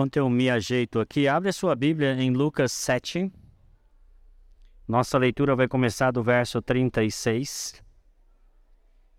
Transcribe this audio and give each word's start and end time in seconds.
Enquanto 0.00 0.16
eu 0.16 0.30
me 0.30 0.48
ajeito 0.48 0.98
aqui, 0.98 1.28
abre 1.28 1.50
a 1.50 1.52
sua 1.52 1.76
Bíblia 1.76 2.14
em 2.14 2.30
Lucas 2.30 2.72
7. 2.72 3.30
Nossa 4.88 5.18
leitura 5.18 5.54
vai 5.54 5.68
começar 5.68 6.10
do 6.10 6.22
verso 6.22 6.62
36. 6.62 7.82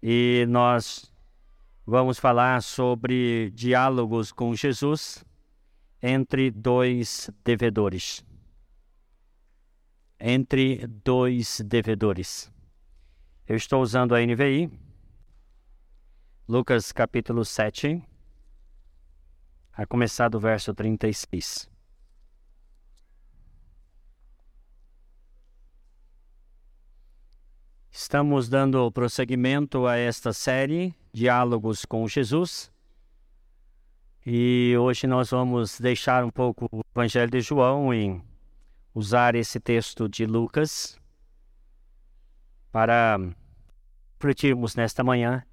E 0.02 0.44
nós 0.50 1.14
vamos 1.86 2.18
falar 2.18 2.64
sobre 2.64 3.52
diálogos 3.52 4.32
com 4.32 4.56
Jesus 4.56 5.24
entre 6.02 6.50
dois 6.50 7.30
devedores. 7.44 8.26
Entre 10.20 10.88
dois 10.88 11.62
devedores. 11.64 12.52
Eu 13.48 13.56
estou 13.56 13.84
usando 13.84 14.16
a 14.16 14.20
NVI. 14.20 14.68
Lucas 16.48 16.92
capítulo 16.92 17.46
7 17.46 18.04
a 19.74 19.86
começar 19.86 20.30
do 20.30 20.40
verso 20.40 20.74
36. 20.74 21.70
Estamos 27.90 28.50
dando 28.50 28.92
prosseguimento 28.92 29.86
a 29.86 29.98
esta 29.98 30.34
série, 30.34 30.94
Diálogos 31.14 31.86
com 31.86 32.08
Jesus. 32.08 32.72
E 34.26 34.76
hoje 34.78 35.08
nós 35.08 35.32
vamos 35.32 35.80
deixar 35.80 36.24
um 36.24 36.30
pouco 36.30 36.68
o 36.72 36.82
Evangelho 36.96 37.32
de 37.32 37.42
João 37.42 37.94
e 37.94 38.22
usar 38.94 39.36
esse 39.36 39.60
texto 39.60 40.08
de 40.08 40.26
Lucas 40.26 41.00
para 42.72 43.18
refletirmos 44.14 44.76
nesta 44.76 45.04
manhã 45.04 45.44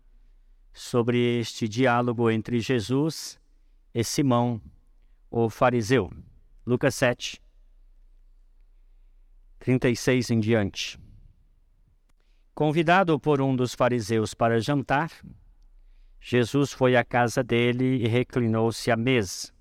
sobre 0.73 1.41
este 1.41 1.69
diálogo 1.69 2.31
entre 2.31 2.61
Jesus 2.61 3.41
e 3.47 3.48
Simão, 4.05 4.61
o 5.31 5.49
fariseu. 5.49 6.13
Lucas 6.67 6.95
7, 6.95 7.43
36 9.59 10.31
em 10.31 10.41
diante. 10.41 10.99
Convidado 12.55 13.19
por 13.19 13.41
um 13.41 13.57
dos 13.57 13.75
fariseus 13.75 14.35
para 14.35 14.61
jantar, 14.61 15.11
Jesus 16.21 16.73
foi 16.73 16.97
à 16.97 17.05
casa 17.05 17.43
dele 17.43 18.05
e 18.05 18.07
reclinou-se 18.07 18.91
à 18.91 18.97
mesa. 18.97 19.53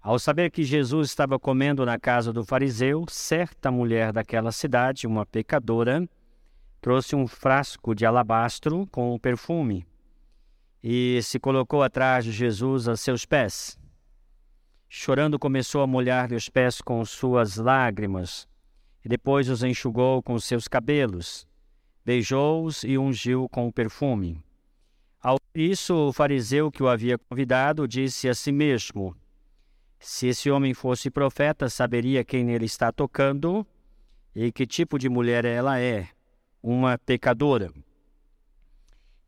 Ao 0.00 0.18
saber 0.18 0.50
que 0.50 0.64
Jesus 0.64 1.08
estava 1.08 1.38
comendo 1.38 1.86
na 1.86 1.98
casa 1.98 2.32
do 2.32 2.44
fariseu, 2.44 3.04
certa 3.08 3.70
mulher 3.70 4.12
daquela 4.12 4.50
cidade, 4.52 5.06
uma 5.06 5.24
pecadora, 5.24 6.06
trouxe 6.80 7.14
um 7.14 7.26
frasco 7.26 7.94
de 7.94 8.04
alabastro 8.04 8.86
com 8.88 9.14
o 9.14 9.20
perfume 9.20 9.86
e 10.86 11.22
se 11.22 11.40
colocou 11.40 11.82
atrás 11.82 12.26
de 12.26 12.30
Jesus 12.30 12.86
a 12.88 12.94
seus 12.94 13.24
pés. 13.24 13.78
Chorando, 14.86 15.38
começou 15.38 15.80
a 15.80 15.86
molhar-lhe 15.86 16.36
os 16.36 16.50
pés 16.50 16.82
com 16.82 17.02
suas 17.06 17.56
lágrimas, 17.56 18.46
e 19.02 19.08
depois 19.08 19.48
os 19.48 19.62
enxugou 19.62 20.22
com 20.22 20.38
seus 20.38 20.68
cabelos, 20.68 21.48
beijou-os 22.04 22.84
e 22.84 22.98
ungiu 22.98 23.48
com 23.48 23.66
o 23.66 23.72
perfume. 23.72 24.44
Ao 25.22 25.38
isso, 25.54 25.94
o 25.94 26.12
fariseu 26.12 26.70
que 26.70 26.82
o 26.82 26.88
havia 26.88 27.16
convidado 27.16 27.88
disse 27.88 28.28
a 28.28 28.34
si 28.34 28.52
mesmo: 28.52 29.16
Se 29.98 30.26
esse 30.26 30.50
homem 30.50 30.74
fosse 30.74 31.10
profeta, 31.10 31.70
saberia 31.70 32.22
quem 32.22 32.44
nele 32.44 32.66
está 32.66 32.92
tocando 32.92 33.66
e 34.36 34.52
que 34.52 34.66
tipo 34.66 34.98
de 34.98 35.08
mulher 35.08 35.46
ela 35.46 35.80
é, 35.80 36.08
uma 36.62 36.98
pecadora. 36.98 37.72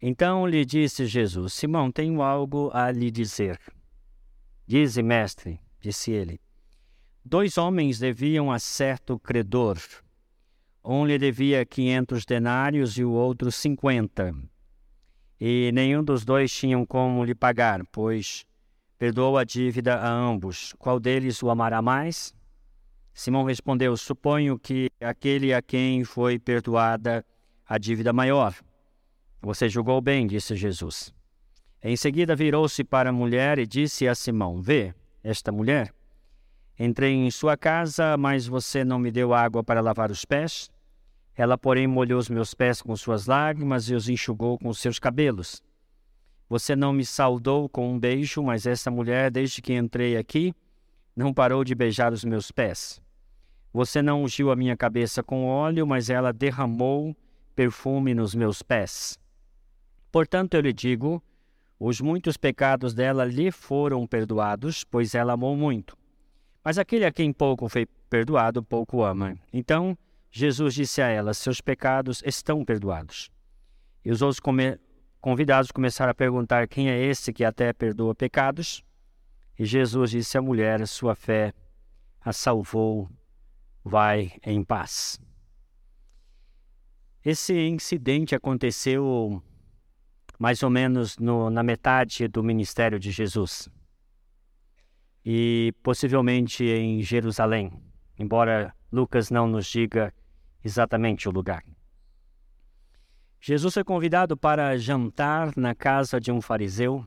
Então 0.00 0.47
lhe 0.47 0.64
disse 0.64 1.06
Jesus: 1.06 1.55
Simão, 1.55 1.91
tenho 1.91 2.20
algo 2.22 2.70
a 2.72 2.91
lhe 2.91 3.11
dizer. 3.11 3.58
Dize, 4.66 5.03
mestre, 5.03 5.61
disse 5.80 6.11
ele. 6.11 6.41
Dois 7.25 7.56
homens 7.56 7.98
deviam 7.98 8.53
a 8.53 8.58
certo 8.58 9.19
credor. 9.19 9.78
Um 10.84 11.05
lhe 11.05 11.19
devia 11.19 11.65
quinhentos 11.65 12.25
denários 12.25 12.97
e 12.98 13.04
o 13.04 13.10
outro 13.10 13.50
cinquenta. 13.50 14.34
E 15.41 15.70
nenhum 15.72 16.04
dos 16.04 16.25
dois 16.25 16.53
tinham 16.53 16.87
como 16.87 17.25
lhe 17.25 17.34
pagar, 17.34 17.84
pois 17.91 18.47
perdoou 18.99 19.37
a 19.37 19.44
dívida 19.44 19.97
a 19.97 20.09
ambos. 20.09 20.72
Qual 20.78 21.00
deles 21.00 21.43
o 21.43 21.50
amará 21.50 21.82
mais? 21.82 22.34
Simão 23.12 23.44
respondeu: 23.44 23.97
Suponho 23.97 24.59
que 24.59 24.91
aquele 25.00 25.53
a 25.53 25.62
quem 25.62 26.04
foi 26.04 26.38
perdoada 26.38 27.25
a 27.66 27.78
dívida 27.78 28.12
maior. 28.12 28.54
Você 29.41 29.69
julgou 29.69 30.00
bem, 30.00 30.26
disse 30.26 30.56
Jesus. 30.56 31.14
Em 31.82 31.97
seguida 31.97 32.34
virou-se 32.34 32.82
para 32.82 33.10
a 33.10 33.12
mulher 33.12 33.58
e 33.58 33.66
disse 33.66 34.08
a 34.08 34.14
Simão: 34.14 34.60
Vê, 34.60 34.94
esta 35.22 35.52
mulher. 35.52 35.92
Entrei 36.78 37.12
em 37.12 37.30
sua 37.30 37.56
casa, 37.56 38.16
mas 38.16 38.46
você 38.46 38.84
não 38.84 38.98
me 38.98 39.10
deu 39.10 39.32
água 39.32 39.62
para 39.62 39.80
lavar 39.80 40.10
os 40.10 40.25
pés. 40.25 40.70
Ela, 41.34 41.56
porém, 41.56 41.86
molhou 41.86 42.19
os 42.19 42.28
meus 42.28 42.54
pés 42.54 42.82
com 42.82 42.96
suas 42.96 43.26
lágrimas 43.26 43.88
e 43.88 43.94
os 43.94 44.08
enxugou 44.08 44.58
com 44.58 44.72
seus 44.72 44.98
cabelos. 44.98 45.62
Você 46.48 46.76
não 46.76 46.92
me 46.92 47.04
saudou 47.04 47.69
com 47.69 47.92
um 47.92 47.98
beijo, 47.98 48.42
mas 48.42 48.66
esta 48.66 48.91
mulher, 48.91 49.30
desde 49.30 49.60
que 49.60 49.75
entrei 49.75 50.16
aqui, 50.16 50.54
não 51.14 51.32
parou 51.32 51.64
de 51.64 51.75
beijar 51.75 52.12
os 52.12 52.25
meus 52.25 52.50
pés. 52.50 53.00
Você 53.72 54.00
não 54.00 54.22
ungiu 54.22 54.50
a 54.50 54.56
minha 54.56 54.76
cabeça 54.76 55.22
com 55.22 55.46
óleo, 55.46 55.86
mas 55.86 56.08
ela 56.08 56.32
derramou 56.32 57.16
perfume 57.54 58.14
nos 58.14 58.34
meus 58.34 58.62
pés. 58.62 59.19
Portanto, 60.16 60.54
eu 60.54 60.62
lhe 60.62 60.72
digo: 60.72 61.22
os 61.78 62.00
muitos 62.00 62.38
pecados 62.38 62.94
dela 62.94 63.22
lhe 63.22 63.50
foram 63.50 64.06
perdoados, 64.06 64.82
pois 64.82 65.15
ela 65.15 65.34
amou 65.34 65.54
muito. 65.54 65.94
Mas 66.65 66.78
aquele 66.78 67.04
a 67.04 67.12
quem 67.12 67.31
pouco 67.34 67.69
foi 67.69 67.84
perdoado, 68.09 68.62
pouco 68.62 69.05
ama. 69.05 69.38
Então, 69.53 69.94
Jesus 70.31 70.72
disse 70.72 71.03
a 71.03 71.09
ela: 71.09 71.34
Seus 71.34 71.60
pecados 71.60 72.22
estão 72.25 72.65
perdoados. 72.65 73.31
E 74.03 74.10
os 74.10 74.22
outros 74.22 74.41
come 74.41 74.78
convidados 75.21 75.71
começaram 75.71 76.12
a 76.12 76.15
perguntar: 76.15 76.66
Quem 76.66 76.88
é 76.88 76.99
esse 76.99 77.31
que 77.31 77.44
até 77.44 77.71
perdoa 77.75 78.15
pecados? 78.15 78.82
E 79.59 79.66
Jesus 79.66 80.12
disse 80.12 80.38
à 80.38 80.41
mulher: 80.41 80.87
Sua 80.87 81.15
fé 81.15 81.53
a 82.22 82.32
salvou, 82.32 83.06
vai 83.84 84.32
em 84.43 84.65
paz. 84.65 85.21
Esse 87.22 87.53
incidente 87.53 88.34
aconteceu 88.34 89.43
mais 90.38 90.62
ou 90.62 90.70
menos 90.70 91.16
no, 91.19 91.50
na 91.50 91.62
metade 91.62 92.28
do 92.28 92.42
ministério 92.42 92.98
de 92.98 93.10
Jesus. 93.10 93.69
E 95.24 95.72
possivelmente 95.82 96.64
em 96.64 97.02
Jerusalém, 97.02 97.72
embora 98.19 98.75
Lucas 98.92 99.30
não 99.30 99.46
nos 99.46 99.66
diga 99.66 100.12
exatamente 100.64 101.28
o 101.28 101.32
lugar. 101.32 101.62
Jesus 103.41 103.75
foi 103.75 103.84
convidado 103.84 104.36
para 104.36 104.76
jantar 104.76 105.52
na 105.56 105.75
casa 105.75 106.20
de 106.20 106.32
um 106.32 106.41
fariseu, 106.41 107.04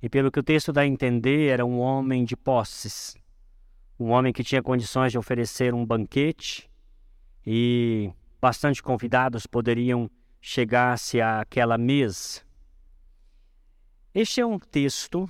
e 0.00 0.08
pelo 0.08 0.30
que 0.30 0.38
o 0.38 0.42
texto 0.42 0.72
dá 0.72 0.82
a 0.82 0.86
entender, 0.86 1.48
era 1.48 1.66
um 1.66 1.80
homem 1.80 2.24
de 2.24 2.36
posses, 2.36 3.16
um 3.98 4.10
homem 4.10 4.32
que 4.32 4.44
tinha 4.44 4.62
condições 4.62 5.10
de 5.10 5.18
oferecer 5.18 5.74
um 5.74 5.84
banquete, 5.84 6.70
e 7.44 8.12
bastante 8.40 8.82
convidados 8.82 9.46
poderiam 9.46 10.08
chegasse 10.40 11.20
àquela 11.20 11.76
mesa. 11.76 12.42
Este 14.14 14.40
é 14.40 14.46
um 14.46 14.58
texto 14.58 15.28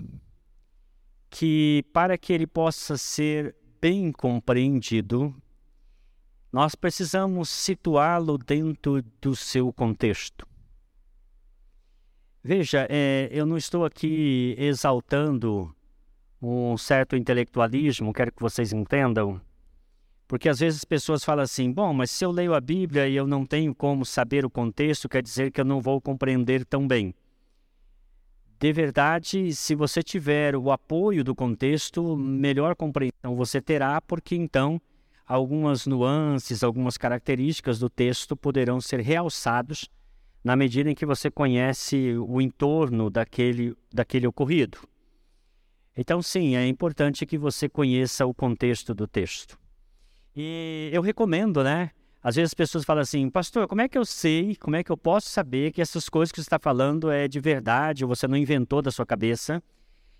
que, 1.28 1.84
para 1.92 2.16
que 2.16 2.32
ele 2.32 2.46
possa 2.46 2.96
ser 2.96 3.54
bem 3.80 4.10
compreendido, 4.12 5.34
nós 6.52 6.74
precisamos 6.74 7.48
situá-lo 7.48 8.38
dentro 8.38 9.02
do 9.20 9.36
seu 9.36 9.72
contexto. 9.72 10.46
Veja, 12.42 12.86
é, 12.88 13.28
eu 13.30 13.44
não 13.44 13.56
estou 13.56 13.84
aqui 13.84 14.54
exaltando 14.56 15.74
um 16.40 16.76
certo 16.78 17.16
intelectualismo, 17.16 18.12
quero 18.12 18.32
que 18.32 18.40
vocês 18.40 18.72
entendam, 18.72 19.40
porque 20.28 20.48
às 20.48 20.60
vezes 20.60 20.80
as 20.80 20.84
pessoas 20.84 21.24
falam 21.24 21.42
assim: 21.42 21.72
bom, 21.72 21.92
mas 21.94 22.10
se 22.10 22.22
eu 22.22 22.30
leio 22.30 22.54
a 22.54 22.60
Bíblia 22.60 23.08
e 23.08 23.16
eu 23.16 23.26
não 23.26 23.46
tenho 23.46 23.74
como 23.74 24.04
saber 24.04 24.44
o 24.44 24.50
contexto, 24.50 25.08
quer 25.08 25.22
dizer 25.22 25.50
que 25.50 25.60
eu 25.60 25.64
não 25.64 25.80
vou 25.80 26.00
compreender 26.00 26.66
tão 26.66 26.86
bem. 26.86 27.14
De 28.60 28.72
verdade, 28.72 29.54
se 29.54 29.74
você 29.74 30.02
tiver 30.02 30.54
o 30.54 30.70
apoio 30.70 31.24
do 31.24 31.34
contexto, 31.34 32.16
melhor 32.16 32.76
compreensão 32.76 33.34
você 33.34 33.60
terá, 33.60 34.00
porque 34.02 34.36
então 34.36 34.80
algumas 35.24 35.86
nuances, 35.86 36.62
algumas 36.62 36.98
características 36.98 37.78
do 37.78 37.88
texto 37.88 38.36
poderão 38.36 38.80
ser 38.80 39.00
realçados 39.00 39.88
na 40.42 40.56
medida 40.56 40.90
em 40.90 40.94
que 40.94 41.06
você 41.06 41.30
conhece 41.30 42.16
o 42.18 42.40
entorno 42.40 43.08
daquele, 43.08 43.74
daquele 43.92 44.26
ocorrido. 44.26 44.78
Então, 45.96 46.22
sim, 46.22 46.56
é 46.56 46.66
importante 46.66 47.26
que 47.26 47.36
você 47.36 47.68
conheça 47.68 48.24
o 48.24 48.34
contexto 48.34 48.94
do 48.94 49.06
texto. 49.06 49.58
E 50.40 50.88
eu 50.92 51.02
recomendo, 51.02 51.64
né? 51.64 51.90
Às 52.22 52.36
vezes 52.36 52.50
as 52.50 52.54
pessoas 52.54 52.84
falam 52.84 53.02
assim, 53.02 53.28
pastor, 53.28 53.66
como 53.66 53.80
é 53.80 53.88
que 53.88 53.98
eu 53.98 54.04
sei, 54.04 54.54
como 54.54 54.76
é 54.76 54.84
que 54.84 54.92
eu 54.92 54.96
posso 54.96 55.28
saber 55.28 55.72
que 55.72 55.82
essas 55.82 56.08
coisas 56.08 56.30
que 56.30 56.36
você 56.36 56.46
está 56.46 56.60
falando 56.60 57.10
é 57.10 57.26
de 57.26 57.40
verdade, 57.40 58.04
ou 58.04 58.08
você 58.08 58.28
não 58.28 58.36
inventou 58.36 58.80
da 58.80 58.92
sua 58.92 59.04
cabeça? 59.04 59.60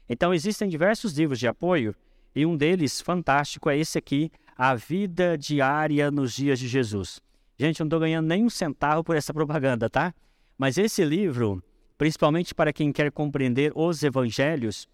Então, 0.09 0.35
existem 0.35 0.69
diversos 0.69 1.17
livros 1.17 1.39
de 1.39 1.47
apoio, 1.47 1.95
e 2.35 2.45
um 2.45 2.57
deles, 2.57 3.01
fantástico, 3.01 3.71
é 3.71 3.79
esse 3.79 3.97
aqui, 3.97 4.29
A 4.57 4.75
Vida 4.75 5.39
Diária 5.39 6.11
nos 6.11 6.33
Dias 6.35 6.59
de 6.59 6.67
Jesus. 6.67 7.21
Gente, 7.57 7.79
eu 7.79 7.85
não 7.85 7.89
estou 7.89 8.01
ganhando 8.01 8.27
nem 8.27 8.45
um 8.45 8.51
centavo 8.51 9.05
por 9.05 9.15
essa 9.15 9.33
propaganda, 9.33 9.89
tá? 9.89 10.13
Mas 10.59 10.79
esse 10.79 11.05
livro, 11.05 11.63
principalmente 11.97 12.57
para 12.57 12.73
quem 12.73 12.91
quer 12.91 13.13
compreender 13.13 13.71
os 13.73 14.03
evangelhos, 14.03 14.89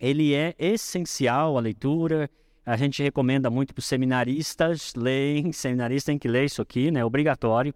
ele 0.00 0.34
é 0.34 0.52
essencial 0.58 1.56
a 1.56 1.60
leitura. 1.60 2.28
A 2.68 2.76
gente 2.76 3.02
recomenda 3.02 3.48
muito 3.48 3.72
para 3.72 3.80
os 3.80 3.86
seminaristas, 3.86 4.92
leem, 4.94 5.52
seminaristas 5.52 6.04
têm 6.04 6.18
que 6.18 6.28
ler 6.28 6.44
isso 6.44 6.60
aqui, 6.60 6.90
né? 6.90 7.02
Obrigatório 7.02 7.74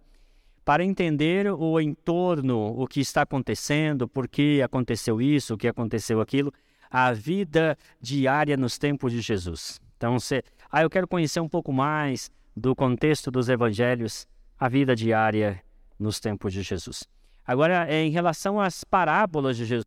para 0.63 0.83
entender 0.83 1.51
o 1.51 1.79
entorno, 1.79 2.79
o 2.79 2.87
que 2.87 3.01
está 3.01 3.23
acontecendo, 3.23 4.07
por 4.07 4.27
que 4.27 4.61
aconteceu 4.61 5.19
isso, 5.19 5.55
o 5.55 5.57
que 5.57 5.67
aconteceu 5.67 6.21
aquilo, 6.21 6.53
a 6.91 7.11
vida 7.11 7.75
diária 7.99 8.55
nos 8.55 8.77
tempos 8.77 9.11
de 9.11 9.19
Jesus. 9.19 9.81
Então, 9.97 10.19
você, 10.19 10.43
ah, 10.71 10.83
eu 10.83 10.91
quero 10.91 11.07
conhecer 11.07 11.39
um 11.39 11.49
pouco 11.49 11.73
mais 11.73 12.29
do 12.55 12.75
contexto 12.75 13.31
dos 13.31 13.49
evangelhos, 13.49 14.27
a 14.59 14.69
vida 14.69 14.95
diária 14.95 15.59
nos 15.99 16.19
tempos 16.19 16.53
de 16.53 16.61
Jesus. 16.61 17.03
Agora, 17.45 17.91
em 17.91 18.11
relação 18.11 18.61
às 18.61 18.83
parábolas 18.83 19.57
de 19.57 19.65
Jesus, 19.65 19.85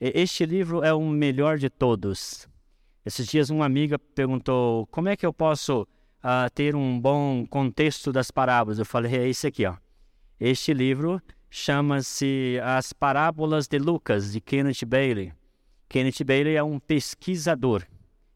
este 0.00 0.46
livro 0.46 0.84
é 0.84 0.94
o 0.94 1.04
melhor 1.04 1.58
de 1.58 1.68
todos. 1.68 2.48
Esses 3.04 3.26
dias, 3.26 3.50
uma 3.50 3.64
amiga 3.64 3.98
perguntou: 3.98 4.86
como 4.88 5.08
é 5.08 5.16
que 5.16 5.24
eu 5.24 5.32
posso 5.32 5.82
uh, 5.82 6.50
ter 6.54 6.76
um 6.76 7.00
bom 7.00 7.46
contexto 7.46 8.12
das 8.12 8.30
parábolas? 8.30 8.78
Eu 8.78 8.84
falei: 8.84 9.14
é 9.16 9.28
esse 9.28 9.46
aqui, 9.46 9.64
ó. 9.64 9.76
Este 10.38 10.72
livro 10.72 11.20
chama-se 11.50 12.58
As 12.62 12.92
Parábolas 12.92 13.66
de 13.66 13.78
Lucas, 13.78 14.32
de 14.32 14.40
Kenneth 14.40 14.84
Bailey. 14.86 15.32
Kenneth 15.88 16.24
Bailey 16.24 16.56
é 16.56 16.62
um 16.62 16.78
pesquisador. 16.78 17.84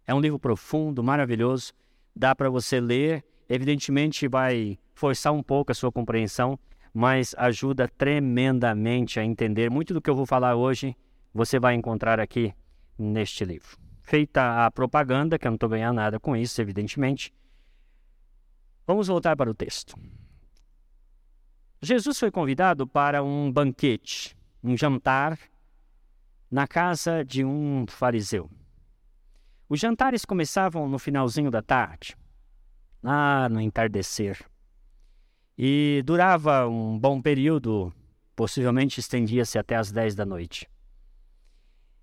É 0.07 0.15
um 0.15 0.21
livro 0.21 0.39
profundo, 0.39 1.03
maravilhoso. 1.03 1.73
Dá 2.15 2.35
para 2.35 2.51
você 2.51 2.81
ler. 2.81 3.25
Evidentemente, 3.49 4.27
vai 4.27 4.79
forçar 4.95 5.33
um 5.33 5.43
pouco 5.43 5.73
a 5.73 5.75
sua 5.75 5.93
compreensão, 5.93 6.59
mas 6.93 7.35
ajuda 7.39 7.87
tremendamente 7.87 9.21
a 9.21 9.25
entender. 9.25 9.71
Muito 9.71 9.95
do 9.95 10.01
que 10.01 10.11
eu 10.11 10.17
vou 10.17 10.27
falar 10.27 10.57
hoje, 10.57 10.97
você 11.33 11.59
vai 11.59 11.75
encontrar 11.75 12.19
aqui 12.19 12.55
neste 12.99 13.45
livro. 13.45 13.84
Feita 14.05 14.67
a 14.67 14.71
propaganda, 14.71 15.39
que 15.39 15.47
eu 15.47 15.51
não 15.51 15.57
estou 15.57 15.69
ganhando 15.69 15.97
nada 15.97 16.21
com 16.21 16.37
isso, 16.37 16.61
evidentemente. 16.61 17.33
Vamos 18.87 19.09
voltar 19.09 19.35
para 19.35 19.51
o 19.51 19.55
texto. 19.55 19.97
Jesus 21.81 22.19
foi 22.19 22.31
convidado 22.31 22.87
para 22.87 23.23
um 23.23 23.51
banquete, 23.51 24.37
um 24.63 24.77
jantar, 24.77 25.39
na 26.51 26.69
casa 26.69 27.25
de 27.25 27.43
um 27.45 27.87
fariseu. 27.89 28.51
Os 29.69 29.81
jantares 29.81 30.27
começavam 30.27 30.87
no 30.87 30.99
finalzinho 30.99 31.51
da 31.51 31.63
tarde, 31.63 32.15
lá 33.03 33.49
no 33.49 33.59
entardecer, 33.59 34.39
e 35.57 36.03
durava 36.05 36.69
um 36.69 36.99
bom 36.99 37.23
período, 37.23 37.91
possivelmente 38.37 39.01
estendia-se 39.01 39.59
até 39.59 39.77
as 39.77 39.91
10 39.91 40.15
da 40.15 40.27
noite. 40.27 40.69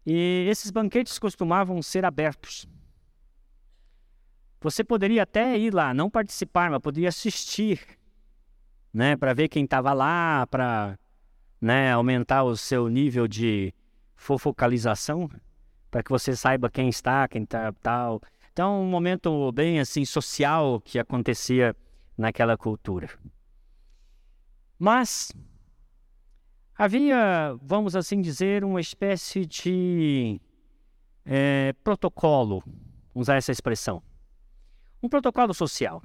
E 0.06 0.48
esses 0.50 0.72
banquetes 0.72 1.20
costumavam 1.20 1.82
ser 1.82 2.06
abertos. 2.06 2.68
Você 4.62 4.84
poderia 4.84 5.24
até 5.24 5.58
ir 5.58 5.74
lá, 5.74 5.94
não 5.94 6.10
participar, 6.10 6.70
mas 6.70 6.82
poderia 6.82 7.10
assistir 7.10 7.82
né, 8.94 9.16
para 9.16 9.34
ver 9.34 9.48
quem 9.48 9.64
estava 9.64 9.94
lá, 9.94 10.46
para 10.48 10.98
né, 11.60 11.92
aumentar 11.92 12.44
o 12.44 12.56
seu 12.56 12.88
nível 12.88 13.28
de 13.28 13.74
fofocalização, 14.16 15.30
para 15.90 16.04
que 16.04 16.12
você 16.12 16.36
saiba 16.36 16.70
quem 16.70 16.90
está, 16.90 17.28
quem 17.28 17.44
está 17.44 17.72
tal. 17.74 18.22
Então, 18.52 18.82
um 18.84 18.90
momento 18.90 19.52
bem 19.52 19.80
assim 19.80 20.06
social 20.06 20.80
que 20.82 21.00
acontecia 21.00 21.76
naquela 22.18 22.58
cultura. 22.58 23.10
Mas 24.78 25.32
havia, 26.82 27.56
vamos 27.62 27.96
assim 27.96 28.20
dizer, 28.20 28.64
uma 28.64 28.82
espécie 28.82 29.46
de 29.46 30.42
é, 31.24 31.76
protocolo, 31.84 32.64
usar 33.14 33.36
essa 33.36 33.52
expressão, 33.52 34.02
um 35.04 35.08
protocolo 35.08 35.54
social. 35.54 36.02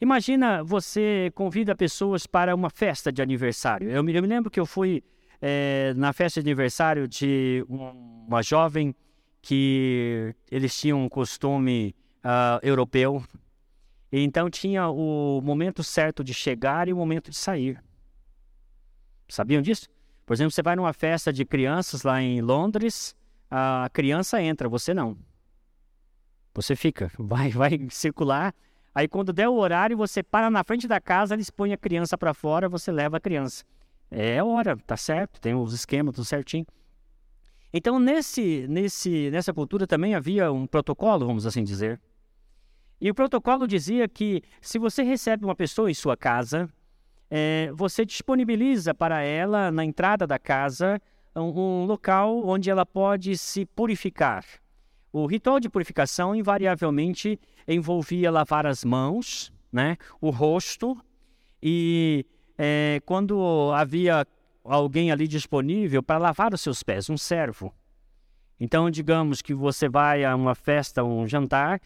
Imagina 0.00 0.62
você 0.62 1.32
convida 1.34 1.74
pessoas 1.74 2.28
para 2.28 2.54
uma 2.54 2.70
festa 2.70 3.10
de 3.10 3.20
aniversário. 3.20 3.90
Eu 3.90 4.04
me, 4.04 4.14
eu 4.14 4.22
me 4.22 4.28
lembro 4.28 4.52
que 4.52 4.60
eu 4.60 4.66
fui 4.66 5.02
é, 5.42 5.92
na 5.96 6.12
festa 6.12 6.40
de 6.40 6.48
aniversário 6.48 7.08
de 7.08 7.66
um, 7.68 8.26
uma 8.28 8.40
jovem 8.40 8.94
que 9.42 10.32
eles 10.48 10.78
tinham 10.78 11.04
um 11.04 11.08
costume 11.08 11.92
uh, 12.24 12.64
europeu. 12.64 13.20
Então 14.12 14.48
tinha 14.48 14.88
o 14.88 15.40
momento 15.42 15.82
certo 15.82 16.22
de 16.22 16.32
chegar 16.32 16.86
e 16.86 16.92
o 16.92 16.96
momento 16.96 17.32
de 17.32 17.36
sair. 17.36 17.82
Sabiam 19.28 19.62
disso? 19.62 19.88
Por 20.26 20.34
exemplo, 20.34 20.50
você 20.50 20.62
vai 20.62 20.76
numa 20.76 20.92
festa 20.92 21.32
de 21.32 21.44
crianças 21.44 22.02
lá 22.02 22.20
em 22.20 22.40
Londres, 22.40 23.14
a 23.50 23.88
criança 23.92 24.42
entra, 24.42 24.68
você 24.68 24.94
não. 24.94 25.16
Você 26.54 26.74
fica, 26.76 27.10
vai, 27.18 27.50
vai 27.50 27.88
circular 27.90 28.54
Aí 28.94 29.08
quando 29.08 29.32
der 29.32 29.48
o 29.48 29.56
horário, 29.56 29.96
você 29.96 30.22
para 30.22 30.48
na 30.48 30.62
frente 30.62 30.86
da 30.86 31.00
casa, 31.00 31.34
eles 31.34 31.50
põem 31.50 31.72
a 31.72 31.76
criança 31.76 32.16
para 32.16 32.32
fora, 32.32 32.68
você 32.68 32.92
leva 32.92 33.16
a 33.16 33.20
criança. 33.20 33.64
É 34.08 34.40
hora, 34.42 34.76
tá 34.76 34.96
certo, 34.96 35.40
tem 35.40 35.54
os 35.54 35.72
esquemas 35.72 36.14
tudo 36.14 36.24
certinho. 36.24 36.64
Então 37.72 37.98
nesse, 37.98 38.68
nesse, 38.68 39.30
nessa 39.32 39.52
cultura 39.52 39.84
também 39.84 40.14
havia 40.14 40.52
um 40.52 40.64
protocolo, 40.64 41.26
vamos 41.26 41.44
assim 41.44 41.64
dizer. 41.64 42.00
E 43.00 43.10
o 43.10 43.14
protocolo 43.14 43.66
dizia 43.66 44.06
que 44.08 44.42
se 44.60 44.78
você 44.78 45.02
recebe 45.02 45.44
uma 45.44 45.56
pessoa 45.56 45.90
em 45.90 45.94
sua 45.94 46.16
casa, 46.16 46.70
é, 47.30 47.70
você 47.74 48.04
disponibiliza 48.04 48.94
para 48.94 49.22
ela, 49.22 49.70
na 49.70 49.84
entrada 49.84 50.26
da 50.26 50.38
casa, 50.38 51.00
um, 51.34 51.82
um 51.82 51.84
local 51.84 52.46
onde 52.46 52.70
ela 52.70 52.86
pode 52.86 53.36
se 53.36 53.64
purificar. 53.66 54.44
O 55.12 55.26
ritual 55.26 55.60
de 55.60 55.68
purificação 55.68 56.34
invariavelmente 56.34 57.38
envolvia 57.66 58.30
lavar 58.30 58.66
as 58.66 58.84
mãos, 58.84 59.52
né, 59.72 59.96
o 60.20 60.30
rosto, 60.30 60.96
e 61.62 62.26
é, 62.58 63.00
quando 63.06 63.72
havia 63.74 64.26
alguém 64.62 65.10
ali 65.10 65.28
disponível 65.28 66.02
para 66.02 66.18
lavar 66.18 66.54
os 66.54 66.60
seus 66.60 66.82
pés, 66.82 67.08
um 67.10 67.16
servo. 67.16 67.72
Então, 68.58 68.90
digamos 68.90 69.42
que 69.42 69.52
você 69.52 69.88
vai 69.88 70.24
a 70.24 70.34
uma 70.34 70.54
festa, 70.54 71.02
um 71.02 71.26
jantar, 71.26 71.80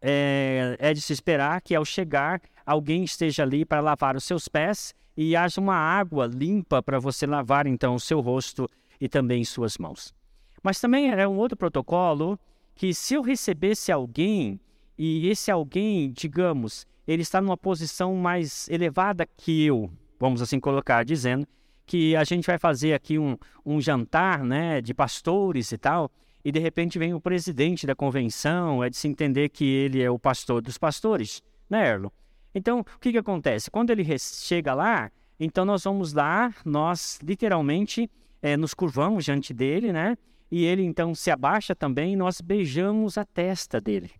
é, 0.00 0.76
é 0.78 0.94
de 0.94 1.00
se 1.00 1.12
esperar 1.12 1.60
que 1.60 1.74
ao 1.74 1.84
chegar 1.84 2.40
alguém 2.64 3.04
esteja 3.04 3.42
ali 3.42 3.64
para 3.64 3.80
lavar 3.80 4.16
os 4.16 4.24
seus 4.24 4.48
pés 4.48 4.94
e 5.16 5.36
haja 5.36 5.60
uma 5.60 5.76
água 5.76 6.26
limpa 6.26 6.82
para 6.82 6.98
você 6.98 7.26
lavar 7.26 7.66
então 7.66 7.94
o 7.94 8.00
seu 8.00 8.20
rosto 8.20 8.68
e 9.00 9.08
também 9.08 9.44
suas 9.44 9.78
mãos. 9.78 10.14
Mas 10.62 10.80
também 10.80 11.10
era 11.10 11.28
um 11.28 11.36
outro 11.36 11.56
protocolo 11.56 12.38
que 12.74 12.92
se 12.92 13.14
eu 13.14 13.22
recebesse 13.22 13.92
alguém 13.92 14.58
e 14.98 15.28
esse 15.28 15.50
alguém, 15.50 16.10
digamos, 16.10 16.86
ele 17.06 17.22
está 17.22 17.40
numa 17.40 17.56
posição 17.56 18.14
mais 18.14 18.68
elevada 18.68 19.26
que 19.36 19.64
eu, 19.64 19.90
vamos 20.18 20.40
assim 20.40 20.58
colocar, 20.58 21.04
dizendo 21.04 21.46
que 21.86 22.16
a 22.16 22.24
gente 22.24 22.46
vai 22.46 22.58
fazer 22.58 22.94
aqui 22.94 23.18
um, 23.18 23.36
um 23.64 23.80
jantar 23.80 24.42
né, 24.42 24.80
de 24.80 24.94
pastores 24.94 25.70
e 25.70 25.78
tal, 25.78 26.10
e 26.44 26.50
de 26.50 26.58
repente 26.58 26.98
vem 26.98 27.14
o 27.14 27.20
presidente 27.20 27.86
da 27.86 27.94
convenção, 27.94 28.82
é 28.82 28.88
de 28.88 28.96
se 28.96 29.06
entender 29.06 29.50
que 29.50 29.64
ele 29.64 30.02
é 30.02 30.10
o 30.10 30.18
pastor 30.18 30.62
dos 30.62 30.78
pastores, 30.78 31.42
né, 31.68 31.88
Erlo? 31.88 32.12
Então, 32.54 32.80
o 32.80 32.98
que, 33.00 33.12
que 33.12 33.18
acontece? 33.18 33.70
Quando 33.70 33.90
ele 33.90 34.04
chega 34.18 34.74
lá, 34.74 35.10
então 35.38 35.64
nós 35.64 35.84
vamos 35.84 36.12
lá, 36.12 36.54
nós 36.64 37.18
literalmente 37.22 38.08
é, 38.40 38.56
nos 38.56 38.74
curvamos 38.74 39.24
diante 39.24 39.52
dele, 39.52 39.92
né? 39.92 40.16
E 40.50 40.64
ele 40.64 40.84
então 40.84 41.14
se 41.14 41.30
abaixa 41.30 41.74
também 41.74 42.12
e 42.12 42.16
nós 42.16 42.40
beijamos 42.40 43.18
a 43.18 43.24
testa 43.24 43.80
dele. 43.80 44.12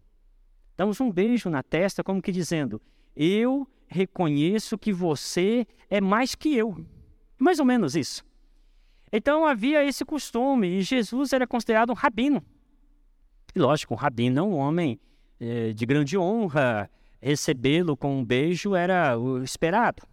Damos 0.77 1.01
um 1.01 1.13
beijo 1.13 1.49
na 1.49 1.63
testa, 1.63 2.03
como 2.03 2.21
que 2.21 2.33
dizendo: 2.33 2.83
Eu 3.15 3.69
reconheço 3.87 4.77
que 4.77 4.93
você 4.93 5.67
é 5.89 6.01
mais 6.01 6.35
que 6.35 6.57
eu. 6.57 6.85
Mais 7.39 7.61
ou 7.61 7.65
menos 7.65 7.95
isso. 7.95 8.25
Então 9.13 9.47
havia 9.47 9.85
esse 9.85 10.05
costume 10.05 10.79
e 10.79 10.83
Jesus 10.83 11.33
era 11.33 11.47
considerado 11.47 11.91
um 11.91 11.95
rabino. 11.95 12.43
E 13.55 13.59
lógico, 13.61 13.95
um 13.95 13.97
rabino 13.97 14.41
é 14.41 14.43
um 14.43 14.55
homem 14.55 14.99
é, 15.39 15.73
de 15.73 15.87
grande 15.87 16.19
honra, 16.19 16.91
recebê-lo 17.25 17.97
com 17.97 18.19
um 18.19 18.25
beijo 18.25 18.75
era 18.75 19.19
o 19.19 19.43
esperado. 19.43 20.07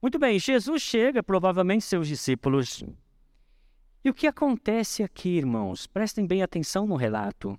Muito 0.00 0.18
bem, 0.18 0.38
Jesus 0.38 0.80
chega, 0.80 1.22
provavelmente 1.22 1.84
seus 1.84 2.08
discípulos 2.08 2.82
e 4.04 4.10
o 4.10 4.14
que 4.14 4.26
acontece 4.26 5.02
aqui, 5.02 5.30
irmãos? 5.30 5.86
Prestem 5.86 6.26
bem 6.26 6.42
atenção 6.42 6.86
no 6.86 6.96
relato. 6.96 7.58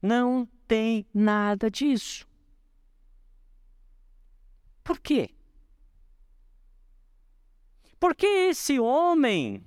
Não 0.00 0.48
tem 0.66 1.06
nada 1.12 1.70
disso. 1.70 2.26
Por 4.82 4.98
quê? 4.98 5.30
Porque 7.98 8.26
esse 8.26 8.80
homem 8.80 9.62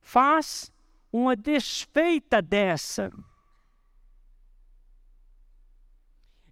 faz 0.00 0.72
uma 1.12 1.34
desfeita 1.34 2.40
dessa. 2.40 3.10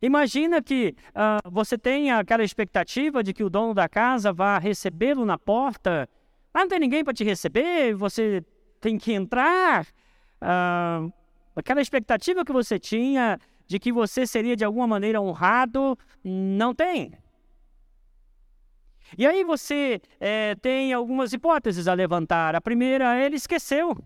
Imagina 0.02 0.60
que 0.60 0.96
uh, 1.10 1.48
você 1.48 1.78
tem 1.78 2.10
aquela 2.10 2.42
expectativa 2.42 3.22
de 3.22 3.32
que 3.32 3.44
o 3.44 3.48
dono 3.48 3.72
da 3.72 3.88
casa 3.88 4.32
vá 4.32 4.58
recebê-lo 4.58 5.24
na 5.24 5.38
porta, 5.38 6.08
mas 6.52 6.64
não 6.64 6.68
tem 6.68 6.80
ninguém 6.80 7.04
para 7.04 7.14
te 7.14 7.22
receber, 7.22 7.94
você 7.94 8.44
tem 8.80 8.98
que 8.98 9.12
entrar. 9.12 9.86
Uh, 10.42 11.12
aquela 11.54 11.80
expectativa 11.80 12.44
que 12.44 12.52
você 12.52 12.80
tinha 12.80 13.38
de 13.68 13.78
que 13.78 13.92
você 13.92 14.26
seria 14.26 14.56
de 14.56 14.64
alguma 14.64 14.88
maneira 14.88 15.20
honrado, 15.20 15.96
não 16.24 16.74
tem. 16.74 17.12
E 19.16 19.24
aí 19.24 19.44
você 19.44 20.00
é, 20.18 20.56
tem 20.56 20.92
algumas 20.92 21.32
hipóteses 21.32 21.86
a 21.86 21.94
levantar. 21.94 22.56
A 22.56 22.60
primeira, 22.60 23.18
ele 23.24 23.36
esqueceu. 23.36 23.96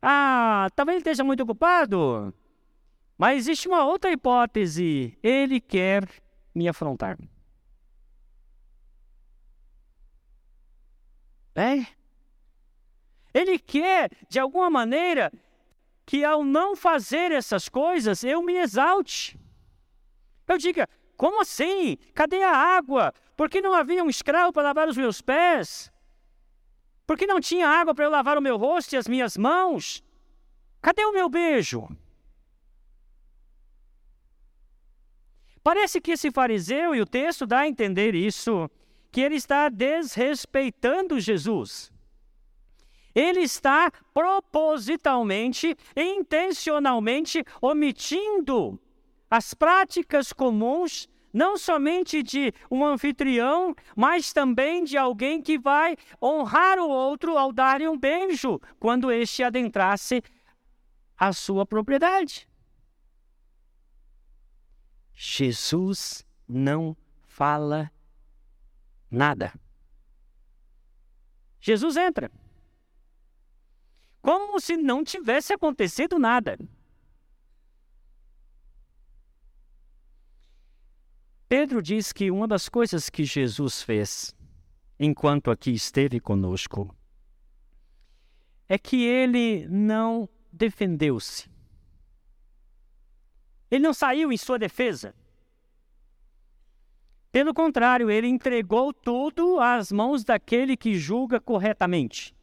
Ah, 0.00 0.68
talvez 0.74 0.96
ele 0.96 1.00
esteja 1.00 1.24
muito 1.24 1.42
ocupado. 1.42 2.34
Mas 3.22 3.38
existe 3.38 3.68
uma 3.68 3.84
outra 3.84 4.10
hipótese. 4.10 5.16
Ele 5.22 5.60
quer 5.60 6.08
me 6.52 6.66
afrontar. 6.68 7.16
É? 11.54 11.86
Ele 13.32 13.60
quer, 13.60 14.10
de 14.28 14.40
alguma 14.40 14.68
maneira, 14.68 15.32
que 16.04 16.24
ao 16.24 16.42
não 16.42 16.74
fazer 16.74 17.30
essas 17.30 17.68
coisas 17.68 18.24
eu 18.24 18.42
me 18.42 18.54
exalte. 18.54 19.38
Eu 20.48 20.58
diga, 20.58 20.88
como 21.16 21.42
assim? 21.42 21.98
Cadê 22.14 22.42
a 22.42 22.56
água? 22.56 23.14
Por 23.36 23.48
que 23.48 23.62
não 23.62 23.72
havia 23.72 24.02
um 24.02 24.10
escravo 24.10 24.52
para 24.52 24.64
lavar 24.64 24.88
os 24.88 24.96
meus 24.96 25.20
pés? 25.20 25.92
Por 27.06 27.16
que 27.16 27.24
não 27.24 27.38
tinha 27.38 27.68
água 27.68 27.94
para 27.94 28.04
eu 28.04 28.10
lavar 28.10 28.36
o 28.36 28.42
meu 28.42 28.56
rosto 28.56 28.94
e 28.94 28.96
as 28.96 29.06
minhas 29.06 29.36
mãos? 29.36 30.02
Cadê 30.80 31.04
o 31.04 31.12
meu 31.12 31.28
beijo? 31.28 31.88
Parece 35.62 36.00
que 36.00 36.12
esse 36.12 36.30
fariseu, 36.30 36.94
e 36.94 37.00
o 37.00 37.06
texto 37.06 37.46
dá 37.46 37.60
a 37.60 37.68
entender 37.68 38.14
isso, 38.14 38.68
que 39.12 39.20
ele 39.20 39.36
está 39.36 39.68
desrespeitando 39.68 41.20
Jesus. 41.20 41.92
Ele 43.14 43.40
está 43.40 43.92
propositalmente, 44.12 45.76
intencionalmente 45.94 47.44
omitindo 47.60 48.80
as 49.30 49.54
práticas 49.54 50.32
comuns, 50.32 51.08
não 51.32 51.56
somente 51.56 52.22
de 52.22 52.52
um 52.70 52.84
anfitrião, 52.84 53.74
mas 53.96 54.32
também 54.32 54.84
de 54.84 54.96
alguém 54.98 55.40
que 55.40 55.58
vai 55.58 55.96
honrar 56.20 56.78
o 56.78 56.88
outro 56.88 57.38
ao 57.38 57.52
dar-lhe 57.52 57.88
um 57.88 57.98
beijo 57.98 58.60
quando 58.78 59.10
este 59.10 59.42
adentrasse 59.42 60.22
a 61.16 61.32
sua 61.32 61.64
propriedade. 61.64 62.48
Jesus 65.14 66.26
não 66.48 66.96
fala 67.26 67.90
nada. 69.10 69.52
Jesus 71.60 71.96
entra. 71.96 72.30
Como 74.20 74.60
se 74.60 74.76
não 74.76 75.04
tivesse 75.04 75.52
acontecido 75.52 76.18
nada. 76.18 76.58
Pedro 81.48 81.82
diz 81.82 82.12
que 82.12 82.30
uma 82.30 82.48
das 82.48 82.68
coisas 82.68 83.10
que 83.10 83.24
Jesus 83.24 83.82
fez 83.82 84.34
enquanto 84.98 85.50
aqui 85.50 85.70
esteve 85.72 86.18
conosco 86.18 86.96
é 88.68 88.78
que 88.78 89.04
ele 89.04 89.68
não 89.68 90.26
defendeu-se. 90.50 91.51
Ele 93.72 93.82
não 93.82 93.94
saiu 93.94 94.30
em 94.30 94.36
sua 94.36 94.58
defesa. 94.58 95.14
Pelo 97.32 97.54
contrário, 97.54 98.10
ele 98.10 98.26
entregou 98.26 98.92
tudo 98.92 99.58
às 99.58 99.90
mãos 99.90 100.22
daquele 100.22 100.76
que 100.76 100.94
julga 100.94 101.40
corretamente. 101.40 102.36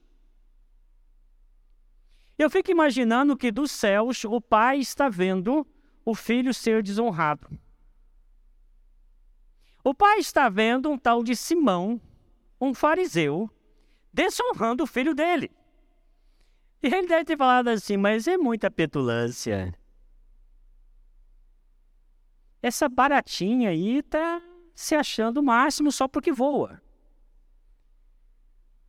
Eu 2.35 2.49
fico 2.49 2.71
imaginando 2.71 3.37
que 3.37 3.51
dos 3.51 3.69
céus 3.69 4.23
o 4.23 4.41
pai 4.41 4.79
está 4.79 5.07
vendo 5.07 5.67
o 6.03 6.15
filho 6.15 6.51
ser 6.51 6.81
desonrado. 6.81 7.47
O 9.83 9.93
pai 9.93 10.17
está 10.17 10.49
vendo 10.49 10.89
um 10.89 10.97
tal 10.97 11.23
de 11.23 11.35
Simão, 11.35 12.01
um 12.59 12.73
fariseu, 12.73 13.47
desonrando 14.11 14.83
o 14.83 14.87
filho 14.87 15.13
dele. 15.13 15.51
E 16.81 16.87
ele 16.87 17.07
deve 17.07 17.25
ter 17.25 17.37
falado 17.37 17.67
assim, 17.67 17.97
mas 17.97 18.27
é 18.27 18.35
muita 18.35 18.71
petulância. 18.71 19.78
Essa 22.61 22.89
baratinha 22.89 23.69
aí 23.69 24.03
tá 24.03 24.41
se 24.75 24.95
achando 24.95 25.39
o 25.39 25.43
máximo 25.43 25.91
só 25.91 26.07
porque 26.07 26.31
voa. 26.31 26.81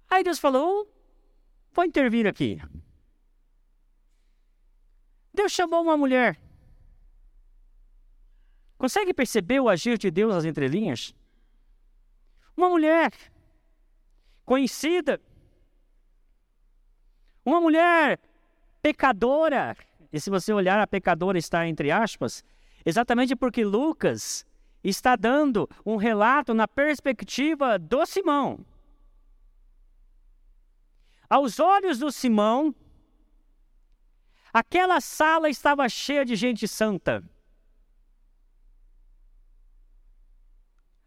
Aí 0.09 0.25
Deus 0.25 0.39
falou: 0.39 0.89
vou 1.73 1.85
intervir 1.85 2.27
aqui. 2.27 2.61
Deus 5.33 5.53
chamou 5.53 5.83
uma 5.83 5.97
mulher. 5.97 6.39
Consegue 8.77 9.15
perceber 9.15 9.61
o 9.61 9.69
agir 9.69 9.99
de 9.99 10.11
Deus 10.11 10.35
nas 10.35 10.45
entrelinhas? 10.45 11.15
Uma 12.57 12.69
mulher 12.69 13.13
conhecida, 14.45 15.21
uma 17.45 17.61
mulher 17.61 18.19
pecadora, 18.83 19.77
e 20.13 20.19
se 20.21 20.29
você 20.29 20.53
olhar, 20.53 20.81
a 20.81 20.87
pecadora 20.87 21.39
está 21.39 21.67
entre 21.69 21.91
aspas, 21.91 22.43
Exatamente 22.85 23.37
porque 23.37 23.65
Lucas 23.65 24.47
está 24.83 25.17
dando 25.17 25.69
um 25.85 25.97
relato 25.97 26.55
na 26.55 26.67
perspectiva 26.67 27.79
do 27.79 28.05
Simão. 28.07 28.65
Aos 31.29 31.61
olhos 31.61 31.99
do 31.99 32.11
Simão, 32.11 32.75
aquela 34.53 35.01
sala 35.01 35.49
estava 35.49 35.89
cheia 35.89 36.25
de 36.25 36.35
gente 36.35 36.67
santa. 36.67 37.23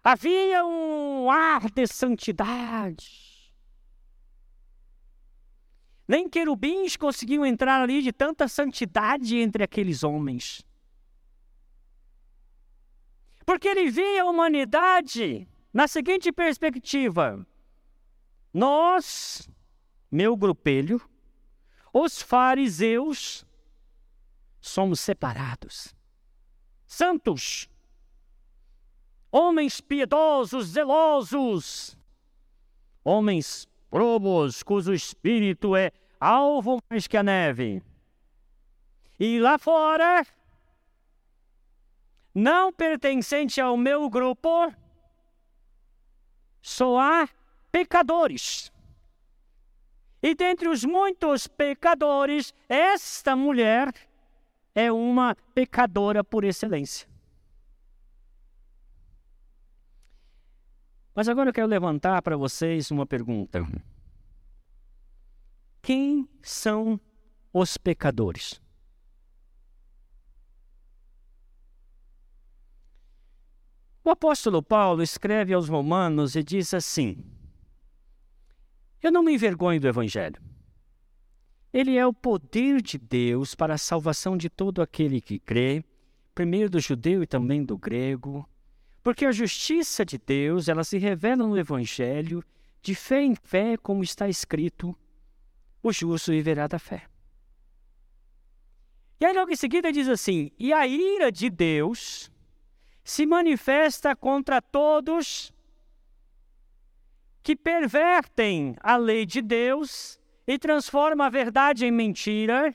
Havia 0.04 0.66
um 0.66 1.32
ar 1.32 1.70
de 1.72 1.88
santidade. 1.88 3.54
Nem 6.06 6.30
querubins 6.30 6.98
conseguiam 6.98 7.46
entrar 7.46 7.82
ali 7.82 8.02
de 8.02 8.12
tanta 8.12 8.48
santidade 8.48 9.38
entre 9.38 9.64
aqueles 9.64 10.04
homens. 10.04 10.66
Porque 13.46 13.68
ele 13.68 13.90
via 13.90 14.24
a 14.24 14.26
humanidade 14.26 15.48
na 15.74 15.88
seguinte 15.88 16.32
perspectiva: 16.32 17.46
nós, 18.54 19.50
meu 20.12 20.38
grupelho, 20.38 21.02
os 21.92 22.22
fariseus, 22.22 23.46
somos 24.62 25.00
separados, 25.00 25.94
santos, 26.86 27.70
homens 29.32 29.82
piedosos, 29.82 30.68
zelosos, 30.68 31.98
homens 33.04 33.68
probos, 33.90 34.64
cujo 34.64 34.94
espírito 34.94 35.76
é 35.76 35.92
alvo 36.20 36.82
mais 36.90 37.08
que 37.08 37.18
a 37.18 37.24
neve. 37.24 37.84
E 39.20 39.40
lá 39.40 39.58
fora, 39.58 40.26
não 42.34 42.74
pertencente 42.74 43.62
ao 43.62 43.78
meu 43.78 44.10
grupo, 44.10 44.74
só 46.62 47.00
há 47.00 47.30
pecadores. 47.72 48.72
E 50.22 50.34
dentre 50.34 50.70
os 50.70 50.86
muitos 50.86 51.48
pecadores, 51.48 52.54
esta 52.70 53.36
mulher 53.36 53.94
é 54.74 54.92
uma 54.92 55.36
pecadora 55.54 56.24
por 56.24 56.44
excelência. 56.44 57.08
Mas 61.14 61.28
agora 61.28 61.50
eu 61.50 61.54
quero 61.54 61.68
levantar 61.68 62.22
para 62.22 62.38
vocês 62.38 62.90
uma 62.90 63.06
pergunta. 63.06 63.68
Quem 65.82 66.28
são 66.42 67.00
os 67.54 67.78
pecadores? 67.78 68.63
O 74.06 74.10
apóstolo 74.10 74.62
Paulo 74.62 75.02
escreve 75.02 75.54
aos 75.54 75.70
Romanos 75.70 76.36
e 76.36 76.44
diz 76.44 76.74
assim: 76.74 77.24
Eu 79.02 79.14
não 79.14 79.24
me 79.24 79.34
envergonho 79.34 79.80
do 79.80 79.88
Evangelho. 79.88 80.42
Ele 81.72 81.98
é 81.98 82.06
o 82.06 82.14
poder 82.14 82.82
de 82.82 82.98
Deus 82.98 83.56
para 83.56 83.76
a 83.76 83.78
salvação 83.78 84.36
de 84.36 84.50
todo 84.50 84.82
aquele 84.82 85.22
que 85.22 85.40
crê, 85.40 85.86
primeiro 86.36 86.70
do 86.70 86.82
judeu 86.82 87.24
e 87.24 87.28
também 87.28 87.64
do 87.64 87.78
grego, 87.78 88.48
porque 89.02 89.26
a 89.26 89.32
justiça 89.32 90.06
de 90.06 90.18
Deus, 90.18 90.68
ela 90.68 90.84
se 90.84 90.98
revela 90.98 91.48
no 91.48 91.58
Evangelho, 91.58 92.44
de 92.82 92.94
fé 92.94 93.24
em 93.24 93.36
fé, 93.36 93.78
como 93.78 94.04
está 94.04 94.28
escrito: 94.28 94.94
o 95.82 95.94
justo 95.94 96.32
viverá 96.32 96.68
da 96.68 96.78
fé. 96.78 97.04
E 99.18 99.26
aí, 99.26 99.34
logo 99.34 99.50
em 99.50 99.56
seguida, 99.56 99.94
diz 99.94 100.10
assim: 100.10 100.52
E 100.60 100.74
a 100.74 100.86
ira 100.86 101.32
de 101.32 101.50
Deus 101.50 102.33
se 103.04 103.26
manifesta 103.26 104.16
contra 104.16 104.62
todos 104.62 105.54
que 107.44 107.56
pervertem 107.56 108.76
a 108.80 108.96
lei 108.96 109.26
de 109.26 109.42
Deus 109.42 110.18
e 110.48 110.58
transformam 110.58 111.28
a 111.28 111.30
verdade 111.30 111.86
em 111.86 111.92
mentira, 111.92 112.74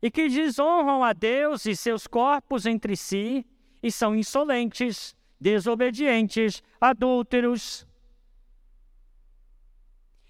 e 0.00 0.10
que 0.10 0.28
desonram 0.28 1.04
a 1.04 1.12
Deus 1.12 1.66
e 1.66 1.76
seus 1.76 2.06
corpos 2.06 2.66
entre 2.66 2.96
si, 2.96 3.46
e 3.82 3.92
são 3.92 4.16
insolentes, 4.16 5.14
desobedientes, 5.38 6.62
adúlteros. 6.80 7.86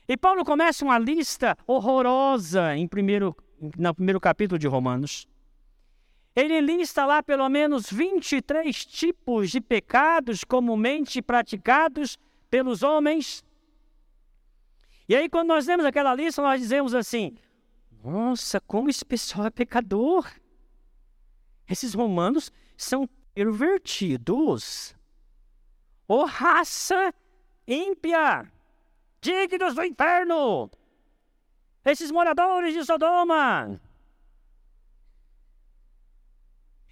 E 0.09 0.17
Paulo 0.17 0.45
começa 0.45 0.85
uma 0.85 0.99
lista 0.99 1.57
horrorosa 1.67 2.77
em 2.77 2.87
primeiro, 2.87 3.35
no 3.79 3.95
primeiro 3.95 4.21
capítulo 4.21 4.59
de 4.59 4.67
Romanos. 4.67 5.27
Ele 6.35 6.61
lista 6.61 7.05
lá 7.05 7.23
pelo 7.23 7.49
menos 7.49 7.91
23 7.91 8.85
tipos 8.87 9.51
de 9.51 9.61
pecados 9.61 10.45
comumente 10.45 11.21
praticados 11.21 12.19
pelos 12.49 12.83
homens. 12.83 13.45
E 15.09 15.15
aí, 15.15 15.29
quando 15.29 15.49
nós 15.49 15.67
lemos 15.67 15.85
aquela 15.85 16.15
lista, 16.15 16.41
nós 16.41 16.61
dizemos 16.61 16.95
assim: 16.95 17.37
nossa, 18.03 18.61
como 18.61 18.89
esse 18.89 19.05
pessoal 19.05 19.47
é 19.47 19.51
pecador. 19.51 20.27
Esses 21.69 21.95
romanos 21.95 22.51
são 22.77 23.09
pervertidos. 23.35 24.95
Ô 26.09 26.17
oh, 26.17 26.25
raça 26.25 27.15
ímpia, 27.67 28.51
dignos 29.21 29.75
do 29.75 29.85
inferno. 29.85 30.71
Esses 31.85 32.11
moradores 32.11 32.75
de 32.75 32.85
Sodoma. 32.85 33.81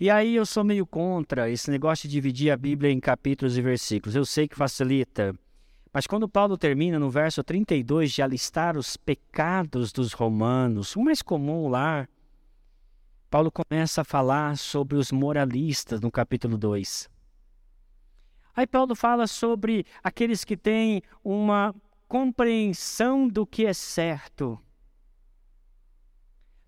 E 0.01 0.09
aí 0.09 0.35
eu 0.35 0.47
sou 0.47 0.65
meio 0.65 0.87
contra 0.87 1.51
esse 1.51 1.71
negócio 1.71 2.09
de 2.09 2.15
dividir 2.15 2.51
a 2.51 2.57
Bíblia 2.57 2.91
em 2.91 2.99
capítulos 2.99 3.59
e 3.59 3.61
versículos. 3.61 4.17
Eu 4.17 4.25
sei 4.25 4.49
que 4.49 4.57
facilita. 4.57 5.39
Mas 5.93 6.07
quando 6.07 6.27
Paulo 6.27 6.57
termina 6.57 6.99
no 6.99 7.11
verso 7.11 7.45
32 7.45 8.11
de 8.11 8.23
alistar 8.23 8.79
os 8.79 8.97
pecados 8.97 9.93
dos 9.93 10.15
romanos, 10.15 10.97
o 10.97 11.03
mais 11.03 11.21
comum 11.21 11.69
lá, 11.69 12.09
Paulo 13.29 13.53
começa 13.53 14.01
a 14.01 14.05
falar 14.05 14.57
sobre 14.57 14.97
os 14.97 15.13
moralistas 15.13 16.01
no 16.01 16.11
capítulo 16.11 16.57
2. 16.57 17.11
Aí 18.57 18.67
Paulo 18.67 18.95
fala 18.95 19.27
sobre 19.27 19.85
aqueles 20.03 20.47
que 20.47 20.57
têm 20.57 21.03
uma 21.23 21.75
compreensão 22.09 23.29
do 23.29 23.47
que 23.47 23.67
é 23.67 23.75
certo 23.75 24.59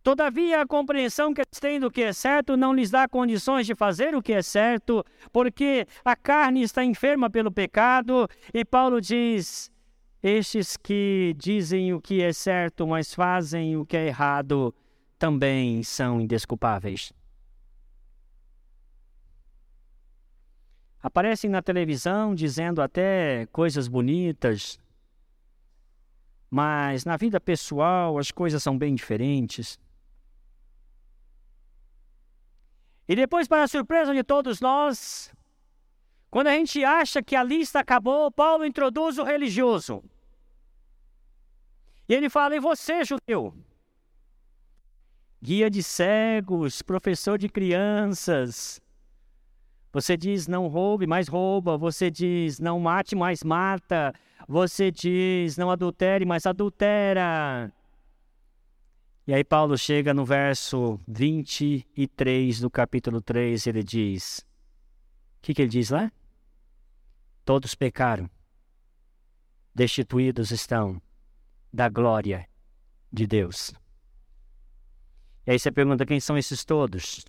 Todavia, 0.03 0.61
a 0.61 0.67
compreensão 0.67 1.33
que 1.33 1.41
eles 1.41 1.61
têm 1.61 1.79
do 1.79 1.91
que 1.91 2.03
é 2.03 2.13
certo 2.13 2.57
não 2.57 2.75
lhes 2.75 2.91
dá 2.91 3.07
condições 3.09 3.67
de 3.67 3.75
fazer 3.75 4.17
o 4.17 4.23
que 4.23 4.33
é 4.33 4.43
certo, 4.43 5.05
porque 5.33 5.87
a 6.05 6.17
carne 6.17 6.63
está 6.63 6.85
enferma 6.85 7.31
pelo 7.31 7.53
pecado, 7.53 8.29
e 8.53 8.65
Paulo 8.65 9.01
diz: 9.01 9.71
Estes 10.21 10.77
que 10.77 11.37
dizem 11.39 11.95
o 11.95 12.01
que 12.01 12.21
é 12.21 12.33
certo, 12.33 12.85
mas 12.85 13.15
fazem 13.15 13.77
o 13.77 13.87
que 13.87 13.97
é 13.97 14.09
errado, 14.09 14.75
também 15.17 15.85
são 15.85 16.21
indesculpáveis. 16.21 17.13
Aparecem 21.01 21.49
na 21.49 21.63
televisão 21.63 22.35
dizendo 22.35 22.83
até 22.83 23.47
coisas 23.53 23.87
bonitas, 23.87 24.81
mas 26.51 27.05
na 27.05 27.17
vida 27.17 27.41
pessoal 27.41 28.19
as 28.19 28.33
coisas 28.33 28.61
são 28.61 28.77
bem 28.77 28.97
diferentes. 28.97 29.79
E 33.13 33.15
depois, 33.15 33.47
para 33.47 33.65
a 33.65 33.69
surpresa 33.69 34.15
de 34.15 34.25
todos 34.25 34.59
nós, 34.59 35.31
quando 36.31 36.47
a 36.47 36.53
gente 36.53 36.83
acha 36.83 37.23
que 37.23 37.37
a 37.37 37.43
lista 37.43 37.81
acabou, 37.81 38.33
Paulo 38.33 38.65
introduz 38.65 39.19
o 39.19 39.23
religioso. 39.23 40.03
E 42.09 42.15
ele 42.15 42.31
fala: 42.31 42.57
E 42.57 42.59
você, 42.59 43.05
judeu? 43.05 43.55
Guia 45.43 45.69
de 45.69 45.83
cegos, 45.83 46.81
professor 46.81 47.37
de 47.37 47.51
crianças. 47.51 48.81
Você 49.93 50.17
diz 50.17 50.49
não 50.49 50.67
roube, 50.67 51.07
mais 51.07 51.29
rouba. 51.29 51.77
Você 51.77 52.11
diz 52.11 52.59
não 52.59 52.81
mate, 52.81 53.15
mais 53.15 53.45
mata. 53.45 54.15
Você 54.49 54.91
diz 54.91 55.59
não 55.59 55.71
adultere, 55.71 56.25
mais 56.25 56.47
adultera. 56.47 57.71
E 59.25 59.33
aí 59.33 59.45
Paulo 59.45 59.79
chega 59.79 60.13
no 60.13 60.25
verso 60.25 60.99
23 61.07 62.59
do 62.59 62.69
capítulo 62.69 63.21
3, 63.21 63.69
ele 63.69 63.85
diz: 63.85 64.41
O 65.39 65.43
que, 65.43 65.55
que 65.55 65.63
ele 65.63 65.69
diz 65.69 65.91
lá? 65.91 66.11
Todos 67.45 67.77
pecaram, 67.77 68.29
destituídos 69.73 70.51
estão 70.51 71.01
da 71.73 71.89
glória 71.89 72.49
de 73.13 73.25
Deus. 73.29 73.73
E 75.47 75.53
aí 75.53 75.59
você 75.59 75.71
pergunta: 75.71 76.05
quem 76.05 76.19
são 76.19 76.37
esses 76.37 76.65
todos? 76.65 77.25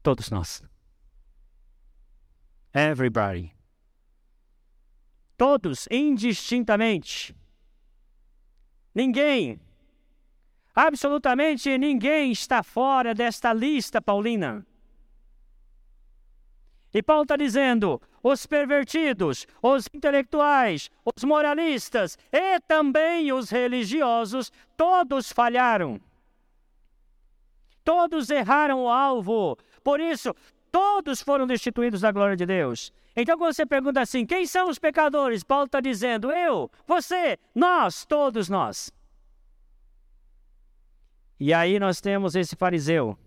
Todos 0.00 0.30
nós. 0.30 0.62
Everybody. 2.72 3.52
Todos, 5.36 5.88
indistintamente. 5.90 7.34
Ninguém 8.94 9.60
Absolutamente 10.74 11.76
ninguém 11.76 12.32
está 12.32 12.62
fora 12.62 13.14
desta 13.14 13.52
lista, 13.52 14.00
Paulina. 14.00 14.66
E 16.94 17.02
Paulo 17.02 17.22
está 17.22 17.36
dizendo: 17.36 18.00
os 18.22 18.46
pervertidos, 18.46 19.46
os 19.62 19.86
intelectuais, 19.92 20.90
os 21.04 21.24
moralistas 21.24 22.18
e 22.30 22.60
também 22.60 23.32
os 23.32 23.50
religiosos, 23.50 24.52
todos 24.76 25.32
falharam. 25.32 26.00
Todos 27.84 28.30
erraram 28.30 28.84
o 28.84 28.88
alvo. 28.88 29.58
Por 29.82 30.00
isso, 30.00 30.34
todos 30.70 31.20
foram 31.20 31.46
destituídos 31.46 32.02
da 32.02 32.12
glória 32.12 32.36
de 32.36 32.46
Deus. 32.46 32.92
Então, 33.16 33.36
quando 33.36 33.54
você 33.54 33.66
pergunta 33.66 34.00
assim: 34.00 34.24
quem 34.24 34.46
são 34.46 34.68
os 34.68 34.78
pecadores? 34.78 35.42
Paulo 35.42 35.66
está 35.66 35.80
dizendo: 35.80 36.30
eu, 36.30 36.70
você, 36.86 37.38
nós, 37.54 38.04
todos 38.06 38.48
nós. 38.48 38.90
E 41.44 41.52
aí 41.52 41.80
nós 41.80 42.00
temos 42.00 42.36
esse 42.36 42.54
fariseu. 42.54 43.18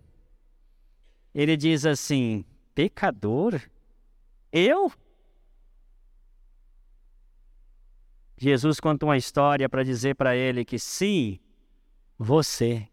Ele 1.34 1.54
diz 1.54 1.84
assim: 1.84 2.46
pecador? 2.74 3.60
Eu? 4.50 4.90
Jesus 8.38 8.80
conta 8.80 9.04
uma 9.04 9.18
história 9.18 9.68
para 9.68 9.84
dizer 9.84 10.14
para 10.14 10.34
ele 10.34 10.64
que 10.64 10.78
sim, 10.78 11.38
você. 12.16 12.88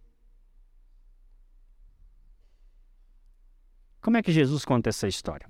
Como 4.02 4.18
é 4.18 4.22
que 4.22 4.34
Jesus 4.34 4.66
conta 4.66 4.90
essa 4.90 5.08
história? 5.08 5.48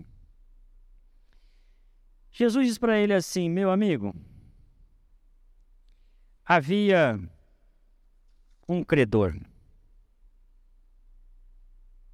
Jesus 2.32 2.68
diz 2.68 2.78
para 2.78 3.00
ele 3.00 3.16
assim: 3.16 3.50
meu 3.50 3.72
amigo, 3.72 4.16
havia 6.46 7.20
um 8.68 8.84
credor 8.84 9.36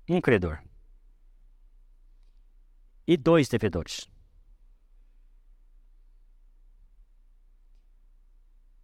um 0.09 0.21
credor 0.21 0.59
e 3.07 3.15
dois 3.15 3.47
devedores. 3.47 4.09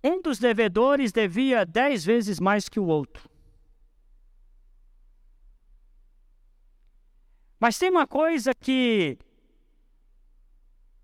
Um 0.04 0.22
dos 0.22 0.38
devedores 0.38 1.12
devia 1.12 1.66
dez 1.66 2.06
vezes 2.06 2.40
mais 2.40 2.70
que 2.70 2.80
o 2.80 2.86
outro. 2.86 3.30
Mas 7.60 7.80
tem 7.80 7.90
uma 7.90 8.06
coisa 8.06 8.54
que 8.54 9.18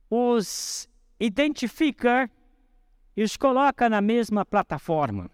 os 0.09 0.87
identifica 1.19 2.29
e 3.17 3.23
os 3.23 3.35
coloca 3.37 3.89
na 3.89 4.01
mesma 4.01 4.45
plataforma. 4.45 5.31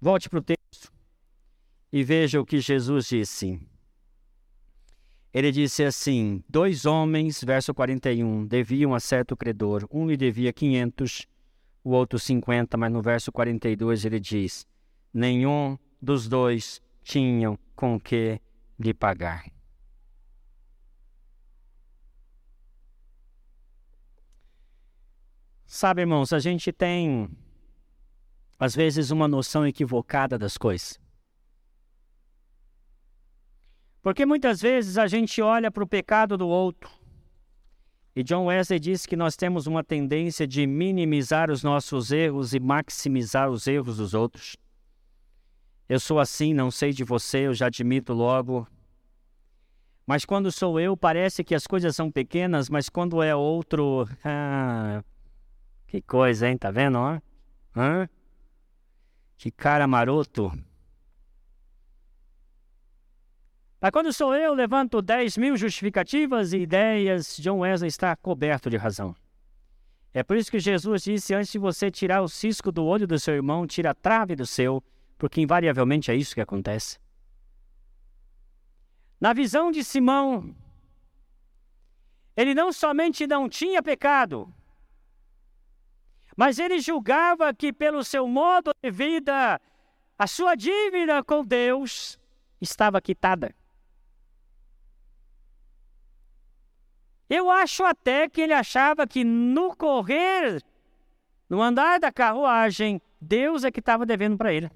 Volte 0.00 0.28
para 0.28 0.38
o 0.38 0.42
texto 0.42 0.92
e 1.92 2.04
veja 2.04 2.40
o 2.40 2.46
que 2.46 2.60
Jesus 2.60 3.06
disse. 3.06 3.60
Ele 5.32 5.52
disse 5.52 5.84
assim: 5.84 6.42
Dois 6.48 6.86
homens, 6.86 7.42
verso 7.42 7.72
41, 7.72 8.46
deviam 8.46 8.94
a 8.94 9.00
certo 9.00 9.36
credor. 9.36 9.86
Um 9.90 10.08
lhe 10.08 10.16
devia 10.16 10.52
500, 10.52 11.26
o 11.84 11.90
outro 11.90 12.18
50, 12.18 12.76
mas 12.76 12.92
no 12.92 13.00
verso 13.00 13.30
42 13.30 14.04
ele 14.04 14.18
diz: 14.18 14.66
Nenhum 15.12 15.78
dos 16.00 16.28
dois 16.28 16.82
tinham 17.02 17.58
com 17.76 17.98
que 17.98 18.40
lhe 18.78 18.92
pagar. 18.92 19.44
Sabe, 25.66 26.02
irmãos, 26.02 26.32
a 26.32 26.40
gente 26.40 26.72
tem 26.72 27.30
às 28.60 28.74
vezes, 28.74 29.10
uma 29.10 29.26
noção 29.26 29.66
equivocada 29.66 30.38
das 30.38 30.58
coisas. 30.58 31.00
Porque 34.02 34.24
muitas 34.24 34.60
vezes 34.60 34.96
a 34.96 35.06
gente 35.06 35.42
olha 35.42 35.70
para 35.70 35.84
o 35.84 35.86
pecado 35.86 36.36
do 36.36 36.48
outro. 36.48 36.90
E 38.14 38.22
John 38.22 38.46
Wesley 38.46 38.80
diz 38.80 39.06
que 39.06 39.16
nós 39.16 39.36
temos 39.36 39.66
uma 39.66 39.84
tendência 39.84 40.46
de 40.46 40.66
minimizar 40.66 41.50
os 41.50 41.62
nossos 41.62 42.10
erros 42.10 42.52
e 42.54 42.60
maximizar 42.60 43.50
os 43.50 43.66
erros 43.66 43.98
dos 43.98 44.14
outros. 44.14 44.56
Eu 45.88 46.00
sou 46.00 46.18
assim, 46.18 46.52
não 46.54 46.70
sei 46.70 46.92
de 46.92 47.04
você, 47.04 47.46
eu 47.46 47.54
já 47.54 47.66
admito 47.66 48.12
logo. 48.12 48.66
Mas 50.06 50.24
quando 50.24 50.50
sou 50.50 50.80
eu, 50.80 50.96
parece 50.96 51.44
que 51.44 51.54
as 51.54 51.66
coisas 51.66 51.94
são 51.94 52.10
pequenas, 52.10 52.68
mas 52.68 52.88
quando 52.88 53.22
é 53.22 53.34
outro. 53.34 54.08
Ah, 54.24 55.04
que 55.86 56.00
coisa, 56.00 56.48
hein? 56.48 56.56
Tá 56.56 56.70
vendo? 56.70 56.98
Ó? 56.98 57.20
Hã? 57.76 58.08
Que 59.36 59.50
cara 59.50 59.86
maroto. 59.86 60.52
Mas 63.80 63.92
quando 63.92 64.12
sou 64.12 64.34
eu, 64.34 64.52
levanto 64.52 65.00
10 65.00 65.38
mil 65.38 65.56
justificativas 65.56 66.52
e 66.52 66.58
ideias, 66.58 67.38
John 67.38 67.60
Wesley 67.60 67.88
está 67.88 68.14
coberto 68.14 68.68
de 68.68 68.76
razão. 68.76 69.16
É 70.12 70.22
por 70.22 70.36
isso 70.36 70.50
que 70.50 70.58
Jesus 70.58 71.02
disse: 71.02 71.32
antes 71.32 71.50
de 71.50 71.58
você 71.58 71.90
tirar 71.90 72.20
o 72.20 72.28
cisco 72.28 72.70
do 72.70 72.84
olho 72.84 73.06
do 73.06 73.18
seu 73.18 73.34
irmão, 73.34 73.66
tira 73.66 73.90
a 73.92 73.94
trave 73.94 74.36
do 74.36 74.44
seu, 74.44 74.82
porque 75.16 75.40
invariavelmente 75.40 76.10
é 76.10 76.14
isso 76.14 76.34
que 76.34 76.40
acontece. 76.42 76.98
Na 79.18 79.32
visão 79.32 79.70
de 79.70 79.82
Simão, 79.82 80.54
ele 82.36 82.54
não 82.54 82.72
somente 82.72 83.26
não 83.26 83.48
tinha 83.48 83.82
pecado, 83.82 84.52
mas 86.36 86.58
ele 86.58 86.80
julgava 86.80 87.52
que, 87.54 87.72
pelo 87.72 88.02
seu 88.04 88.26
modo 88.26 88.72
de 88.82 88.90
vida, 88.90 89.60
a 90.18 90.26
sua 90.26 90.54
dívida 90.54 91.22
com 91.22 91.44
Deus 91.44 92.18
estava 92.60 93.00
quitada. 93.00 93.54
Eu 97.30 97.48
acho 97.48 97.84
até 97.84 98.28
que 98.28 98.40
ele 98.40 98.52
achava 98.52 99.06
que 99.06 99.22
no 99.22 99.76
correr, 99.76 100.60
no 101.48 101.62
andar 101.62 102.00
da 102.00 102.10
carruagem, 102.10 103.00
Deus 103.20 103.62
é 103.62 103.70
que 103.70 103.78
estava 103.78 104.04
devendo 104.04 104.36
para 104.36 104.52
ele. 104.52 104.68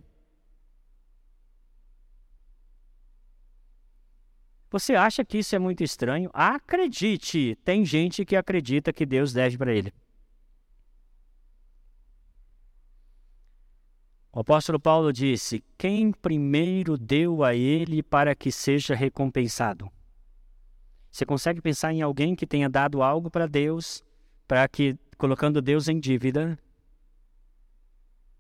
Você 4.71 4.95
acha 4.95 5.25
que 5.25 5.39
isso 5.39 5.57
é 5.57 5.59
muito 5.59 5.83
estranho? 5.83 6.31
Acredite, 6.33 7.59
tem 7.65 7.85
gente 7.85 8.25
que 8.25 8.37
acredita 8.37 8.93
que 8.93 9.05
Deus 9.05 9.33
deve 9.33 9.59
para 9.59 9.73
ele. 9.73 9.93
O 14.33 14.41
apóstolo 14.41 14.79
Paulo 14.79 15.13
disse: 15.13 15.65
Quem 15.77 16.13
primeiro 16.13 16.97
deu 16.97 17.43
a 17.43 17.53
ele 17.55 18.01
para 18.01 18.35
que 18.35 18.51
seja 18.53 18.95
recompensado? 18.95 19.91
Você 21.15 21.25
consegue 21.25 21.61
pensar 21.61 21.93
em 21.93 22.03
alguém 22.03 22.35
que 22.35 22.45
tenha 22.45 22.69
dado 22.69 23.01
algo 23.01 23.31
para 23.31 23.47
Deus, 23.47 24.03
para 24.49 24.67
que, 24.67 24.99
colocando 25.17 25.63
Deus 25.63 25.87
em 25.87 26.01
dívida? 26.01 26.59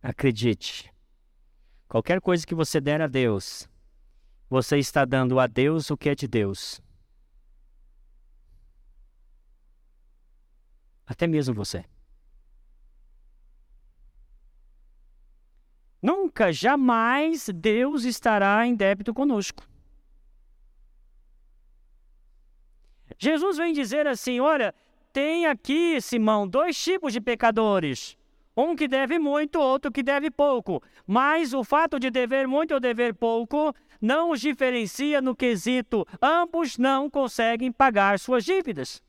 Acredite, 0.02 0.92
qualquer 1.86 2.20
coisa 2.20 2.44
que 2.44 2.52
você 2.52 2.80
der 2.80 3.00
a 3.00 3.06
Deus, 3.06 3.68
você 4.50 4.76
está 4.76 5.04
dando 5.04 5.38
a 5.38 5.46
Deus 5.46 5.88
o 5.88 5.96
que 5.96 6.08
é 6.08 6.16
de 6.16 6.26
Deus. 6.26 6.82
Até 11.06 11.28
mesmo 11.28 11.54
você. 11.54 11.84
Nunca, 16.02 16.52
jamais 16.52 17.48
Deus 17.54 18.02
estará 18.02 18.66
em 18.66 18.74
débito 18.74 19.14
conosco. 19.14 19.62
Jesus 23.18 23.56
vem 23.56 23.72
dizer 23.72 24.06
assim: 24.06 24.40
olha, 24.40 24.74
tem 25.12 25.46
aqui, 25.46 26.00
Simão, 26.00 26.46
dois 26.46 26.76
tipos 26.76 27.12
de 27.12 27.20
pecadores. 27.20 28.16
Um 28.56 28.76
que 28.76 28.86
deve 28.86 29.18
muito, 29.18 29.58
outro 29.58 29.90
que 29.90 30.02
deve 30.02 30.30
pouco. 30.30 30.82
Mas 31.06 31.52
o 31.52 31.64
fato 31.64 31.98
de 31.98 32.10
dever 32.10 32.46
muito 32.46 32.74
ou 32.74 32.80
dever 32.80 33.14
pouco 33.14 33.74
não 34.00 34.30
os 34.30 34.40
diferencia 34.40 35.20
no 35.20 35.34
quesito. 35.34 36.06
Ambos 36.20 36.78
não 36.78 37.10
conseguem 37.10 37.72
pagar 37.72 38.18
suas 38.18 38.44
dívidas. 38.44 39.02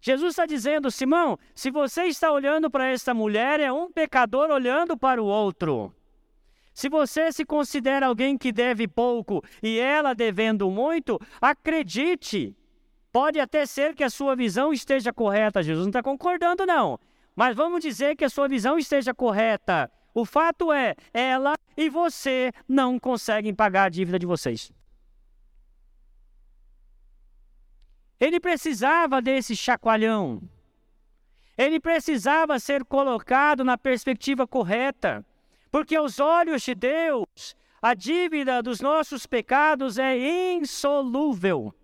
Jesus 0.00 0.32
está 0.32 0.46
dizendo, 0.46 0.90
Simão, 0.90 1.38
se 1.54 1.70
você 1.70 2.04
está 2.04 2.32
olhando 2.32 2.70
para 2.70 2.86
esta 2.86 3.12
mulher, 3.12 3.60
é 3.60 3.70
um 3.70 3.92
pecador 3.92 4.50
olhando 4.50 4.96
para 4.96 5.22
o 5.22 5.26
outro. 5.26 5.94
Se 6.80 6.88
você 6.88 7.30
se 7.30 7.44
considera 7.44 8.06
alguém 8.06 8.38
que 8.38 8.50
deve 8.50 8.88
pouco 8.88 9.44
e 9.62 9.78
ela 9.78 10.14
devendo 10.14 10.70
muito, 10.70 11.20
acredite. 11.38 12.56
Pode 13.12 13.38
até 13.38 13.66
ser 13.66 13.94
que 13.94 14.02
a 14.02 14.08
sua 14.08 14.34
visão 14.34 14.72
esteja 14.72 15.12
correta. 15.12 15.62
Jesus 15.62 15.84
não 15.84 15.90
está 15.90 16.02
concordando, 16.02 16.64
não. 16.64 16.98
Mas 17.36 17.54
vamos 17.54 17.82
dizer 17.82 18.16
que 18.16 18.24
a 18.24 18.30
sua 18.30 18.48
visão 18.48 18.78
esteja 18.78 19.12
correta. 19.12 19.92
O 20.14 20.24
fato 20.24 20.72
é, 20.72 20.96
ela 21.12 21.52
e 21.76 21.90
você 21.90 22.50
não 22.66 22.98
conseguem 22.98 23.54
pagar 23.54 23.84
a 23.84 23.88
dívida 23.90 24.18
de 24.18 24.24
vocês. 24.24 24.72
Ele 28.18 28.40
precisava 28.40 29.20
desse 29.20 29.54
chacoalhão. 29.54 30.40
Ele 31.58 31.78
precisava 31.78 32.58
ser 32.58 32.86
colocado 32.86 33.62
na 33.62 33.76
perspectiva 33.76 34.46
correta. 34.46 35.22
Porque 35.70 35.94
aos 35.96 36.18
olhos 36.18 36.62
de 36.62 36.74
Deus, 36.74 37.54
a 37.80 37.94
dívida 37.94 38.62
dos 38.62 38.80
nossos 38.80 39.26
pecados 39.26 39.98
é 39.98 40.52
insolúvel. 40.52 41.74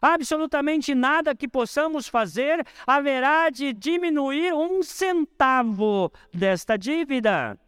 Absolutamente 0.00 0.94
nada 0.94 1.34
que 1.34 1.48
possamos 1.48 2.06
fazer 2.06 2.64
haverá 2.86 3.50
de 3.50 3.72
diminuir 3.72 4.52
um 4.52 4.82
centavo 4.82 6.12
desta 6.32 6.76
dívida. 6.76 7.58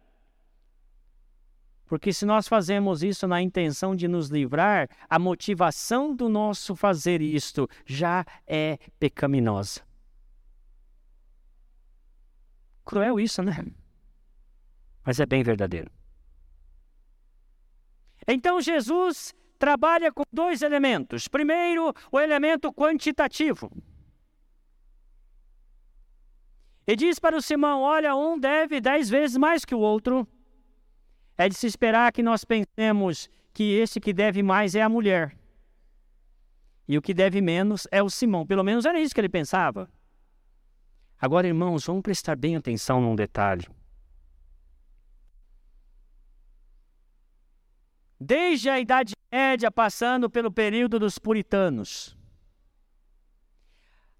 Porque 1.85 2.13
se 2.13 2.23
nós 2.23 2.47
fazemos 2.47 3.01
isso 3.01 3.27
na 3.27 3.41
intenção 3.41 3.95
de 3.95 4.07
nos 4.07 4.29
livrar, 4.29 4.87
a 5.09 5.17
motivação 5.17 6.15
do 6.15 6.29
nosso 6.29 6.75
fazer 6.75 7.19
isto 7.19 7.67
já 7.83 8.23
é 8.45 8.77
pecaminosa. 8.99 9.81
Cruel 12.85 13.19
isso, 13.19 13.41
né? 13.41 13.65
Mas 15.05 15.19
é 15.19 15.25
bem 15.25 15.43
verdadeiro. 15.43 15.91
Então 18.27 18.61
Jesus 18.61 19.33
trabalha 19.57 20.11
com 20.11 20.23
dois 20.31 20.61
elementos. 20.61 21.27
Primeiro, 21.27 21.93
o 22.11 22.19
elemento 22.19 22.71
quantitativo. 22.71 23.71
E 26.87 26.95
diz 26.95 27.19
para 27.19 27.35
o 27.35 27.41
Simão: 27.41 27.81
olha, 27.81 28.15
um 28.15 28.39
deve 28.39 28.81
dez 28.81 29.09
vezes 29.09 29.37
mais 29.37 29.65
que 29.65 29.75
o 29.75 29.79
outro. 29.79 30.27
É 31.37 31.47
de 31.47 31.55
se 31.55 31.67
esperar 31.67 32.11
que 32.11 32.21
nós 32.21 32.43
pensemos 32.43 33.29
que 33.53 33.75
esse 33.75 33.99
que 33.99 34.11
deve 34.11 34.43
mais 34.43 34.75
é 34.75 34.81
a 34.81 34.89
mulher. 34.89 35.37
E 36.87 36.97
o 36.97 37.01
que 37.01 37.13
deve 37.13 37.39
menos 37.41 37.87
é 37.91 38.01
o 38.01 38.09
Simão. 38.09 38.45
Pelo 38.45 38.63
menos 38.63 38.85
era 38.85 38.99
isso 38.99 39.13
que 39.13 39.21
ele 39.21 39.29
pensava. 39.29 39.89
Agora, 41.19 41.47
irmãos, 41.47 41.85
vamos 41.85 42.01
prestar 42.01 42.35
bem 42.35 42.55
atenção 42.55 42.99
num 42.99 43.15
detalhe. 43.15 43.67
Desde 48.19 48.69
a 48.69 48.79
Idade 48.79 49.13
Média, 49.31 49.71
passando 49.71 50.29
pelo 50.29 50.51
período 50.51 50.99
dos 50.99 51.17
puritanos, 51.17 52.17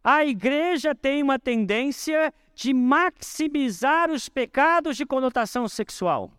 a 0.03 0.23
igreja 0.25 0.95
tem 0.95 1.21
uma 1.21 1.37
tendência 1.37 2.33
de 2.55 2.73
maximizar 2.73 4.09
os 4.09 4.29
pecados 4.29 4.95
de 4.95 5.05
conotação 5.05 5.67
sexual 5.67 6.31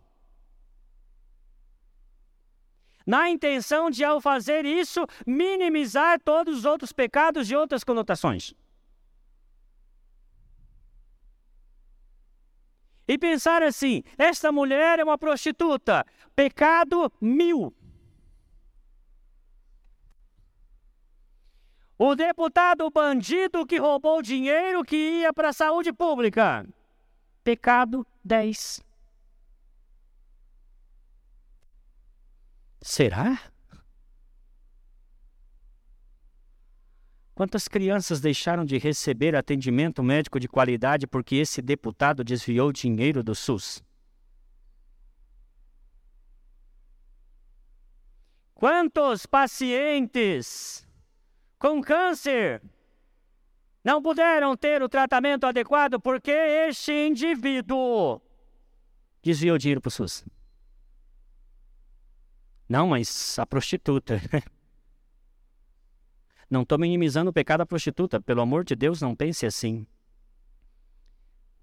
na 3.05 3.29
intenção 3.29 3.89
de, 3.89 4.03
ao 4.03 4.21
fazer 4.21 4.65
isso, 4.65 5.05
minimizar 5.25 6.19
todos 6.21 6.59
os 6.59 6.65
outros 6.65 6.91
pecados 6.91 7.47
de 7.47 7.55
outras 7.55 7.83
conotações. 7.83 8.53
E 13.11 13.17
pensar 13.17 13.61
assim: 13.61 14.03
esta 14.17 14.53
mulher 14.53 14.97
é 14.97 15.03
uma 15.03 15.17
prostituta, 15.17 16.05
pecado 16.33 17.11
mil. 17.19 17.75
O 21.97 22.15
deputado 22.15 22.89
bandido 22.89 23.65
que 23.65 23.77
roubou 23.77 24.21
dinheiro 24.21 24.85
que 24.85 24.95
ia 24.95 25.33
para 25.33 25.49
a 25.49 25.53
saúde 25.53 25.91
pública, 25.91 26.65
pecado 27.43 28.07
dez. 28.23 28.81
Será? 32.81 33.50
Quantas 37.41 37.67
crianças 37.67 38.21
deixaram 38.21 38.63
de 38.63 38.77
receber 38.77 39.35
atendimento 39.35 40.03
médico 40.03 40.39
de 40.39 40.47
qualidade 40.47 41.07
porque 41.07 41.37
esse 41.37 41.59
deputado 41.59 42.23
desviou 42.23 42.71
dinheiro 42.71 43.23
do 43.23 43.33
SUS? 43.33 43.83
Quantos 48.53 49.25
pacientes 49.25 50.87
com 51.57 51.81
câncer 51.81 52.61
não 53.83 54.03
puderam 54.03 54.55
ter 54.55 54.83
o 54.83 54.87
tratamento 54.87 55.47
adequado 55.47 55.99
porque 55.99 56.29
este 56.29 56.93
indivíduo 57.07 58.21
desviou 59.23 59.57
dinheiro 59.57 59.81
para 59.81 59.89
o 59.89 59.91
SUS? 59.91 60.23
Não, 62.69 62.89
mas 62.89 63.39
a 63.39 63.47
prostituta. 63.47 64.21
Não 66.51 66.63
estou 66.63 66.77
minimizando 66.77 67.29
o 67.29 67.33
pecado 67.33 67.59
da 67.59 67.65
prostituta, 67.65 68.19
pelo 68.19 68.41
amor 68.41 68.65
de 68.65 68.75
Deus, 68.75 68.99
não 68.99 69.15
pense 69.15 69.45
assim. 69.45 69.87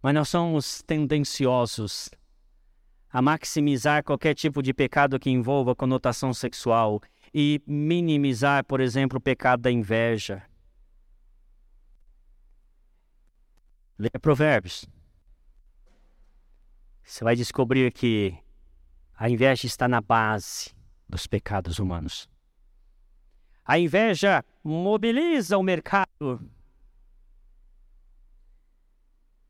Mas 0.02 0.14
nós 0.14 0.30
somos 0.30 0.82
tendenciosos 0.82 2.08
a 3.10 3.20
maximizar 3.20 4.02
qualquer 4.02 4.34
tipo 4.34 4.62
de 4.62 4.72
pecado 4.72 5.18
que 5.18 5.28
envolva 5.28 5.76
conotação 5.76 6.32
sexual 6.32 7.02
e 7.34 7.60
minimizar, 7.66 8.64
por 8.64 8.80
exemplo, 8.80 9.18
o 9.18 9.20
pecado 9.20 9.60
da 9.60 9.70
inveja. 9.70 10.42
Leia 13.98 14.18
Provérbios. 14.18 14.86
Você 17.02 17.22
vai 17.22 17.36
descobrir 17.36 17.92
que 17.92 18.34
a 19.14 19.28
inveja 19.28 19.66
está 19.66 19.86
na 19.86 20.00
base 20.00 20.74
dos 21.06 21.26
pecados 21.26 21.78
humanos. 21.78 22.26
A 23.68 23.78
inveja 23.78 24.42
mobiliza 24.64 25.58
o 25.58 25.62
mercado. 25.62 26.40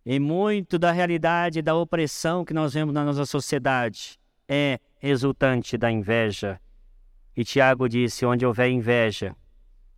E 0.05 0.19
muito 0.19 0.77
da 0.77 0.91
realidade 0.91 1.63
da 1.63 1.77
opressão 1.77 2.45
que 2.45 2.53
nós 2.53 2.75
vemos 2.75 2.93
na 2.93 3.05
nossa 3.05 3.25
sociedade 3.25 4.19
é 4.49 4.81
resultante 4.99 5.79
da 5.79 5.89
inveja. 5.89 6.61
E 7.37 7.45
Tiago 7.45 7.89
disse: 7.89 8.27
onde 8.27 8.45
houver 8.45 8.69
inveja, 8.69 9.37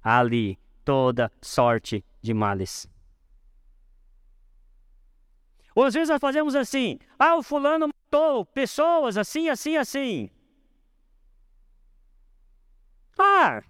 há 0.05 0.19
ali 0.19 0.59
toda 0.85 1.33
sorte 1.41 2.05
de 2.21 2.35
males. 2.35 2.87
Ou 5.75 5.85
às 5.85 5.95
vezes 5.95 6.11
nós 6.11 6.21
fazemos 6.21 6.55
assim: 6.55 6.99
ah, 7.19 7.37
o 7.37 7.43
fulano 7.43 7.89
matou 7.89 8.45
pessoas 8.45 9.17
assim, 9.17 9.49
assim, 9.49 9.79
assim. 9.79 10.29
Ah, 13.19 13.63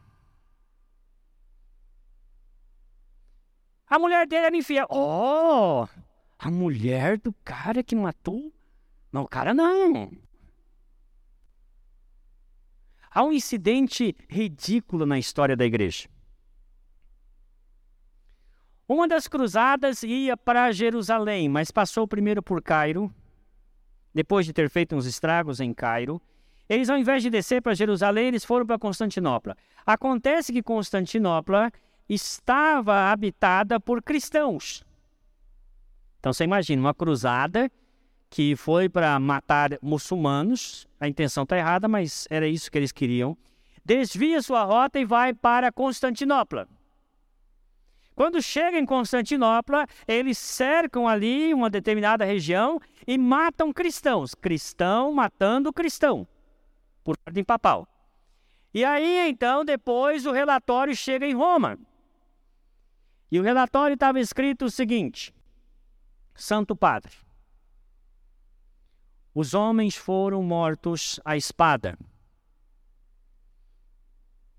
A 3.90 3.98
mulher 3.98 4.24
dele 4.24 4.46
era 4.46 4.56
infiel. 4.56 4.86
Oh, 4.88 5.84
a 6.38 6.48
mulher 6.48 7.18
do 7.18 7.34
cara 7.44 7.82
que 7.82 7.96
matou? 7.96 8.52
Não, 9.12 9.22
o 9.22 9.28
cara 9.28 9.52
não. 9.52 10.12
Há 13.10 13.24
um 13.24 13.32
incidente 13.32 14.16
ridículo 14.28 15.04
na 15.04 15.18
história 15.18 15.56
da 15.56 15.66
igreja. 15.66 16.08
Uma 18.88 19.08
das 19.08 19.26
cruzadas 19.26 20.04
ia 20.04 20.36
para 20.36 20.70
Jerusalém, 20.70 21.48
mas 21.48 21.72
passou 21.72 22.06
primeiro 22.06 22.40
por 22.40 22.62
Cairo, 22.62 23.12
depois 24.14 24.46
de 24.46 24.52
ter 24.52 24.70
feito 24.70 24.94
uns 24.94 25.06
estragos 25.06 25.60
em 25.60 25.74
Cairo. 25.74 26.22
Eles, 26.68 26.88
ao 26.88 26.96
invés 26.96 27.24
de 27.24 27.30
descer 27.30 27.60
para 27.60 27.74
Jerusalém, 27.74 28.28
eles 28.28 28.44
foram 28.44 28.64
para 28.64 28.78
Constantinopla. 28.78 29.56
Acontece 29.84 30.52
que 30.52 30.62
Constantinopla 30.62 31.72
estava 32.10 33.10
habitada 33.10 33.78
por 33.78 34.02
cristãos. 34.02 34.84
Então 36.18 36.32
você 36.32 36.44
imagina 36.44 36.82
uma 36.82 36.92
cruzada 36.92 37.70
que 38.28 38.54
foi 38.56 38.88
para 38.88 39.18
matar 39.18 39.78
muçulmanos, 39.80 40.86
a 41.00 41.08
intenção 41.08 41.44
está 41.44 41.56
errada, 41.56 41.88
mas 41.88 42.26
era 42.28 42.46
isso 42.46 42.70
que 42.70 42.78
eles 42.78 42.92
queriam. 42.92 43.36
Desvia 43.84 44.42
sua 44.42 44.64
rota 44.64 44.98
e 44.98 45.04
vai 45.04 45.32
para 45.32 45.72
Constantinopla. 45.72 46.68
Quando 48.14 48.42
chega 48.42 48.78
em 48.78 48.84
Constantinopla, 48.84 49.86
eles 50.06 50.36
cercam 50.36 51.08
ali 51.08 51.54
uma 51.54 51.70
determinada 51.70 52.24
região 52.24 52.78
e 53.06 53.16
matam 53.16 53.72
cristãos. 53.72 54.34
Cristão 54.34 55.12
matando 55.12 55.72
cristão, 55.72 56.28
por 57.02 57.16
ordem 57.26 57.42
papal. 57.42 57.88
E 58.74 58.84
aí, 58.84 59.28
então, 59.28 59.64
depois 59.64 60.26
o 60.26 60.32
relatório 60.32 60.94
chega 60.94 61.26
em 61.26 61.34
Roma. 61.34 61.78
E 63.30 63.38
o 63.38 63.42
relatório 63.42 63.94
estava 63.94 64.18
escrito 64.18 64.64
o 64.64 64.70
seguinte: 64.70 65.32
Santo 66.34 66.74
Padre, 66.74 67.16
os 69.32 69.54
homens 69.54 69.94
foram 69.94 70.42
mortos 70.42 71.20
à 71.24 71.36
espada, 71.36 71.96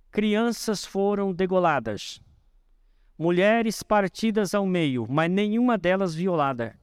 crianças 0.10 0.86
foram 0.86 1.34
degoladas, 1.34 2.22
mulheres 3.18 3.84
partidas 3.84 4.56
ao 4.56 4.66
meio, 4.66 5.06
mas 5.10 5.30
nenhuma 5.30 5.78
delas 5.78 6.16
violada. 6.16 6.80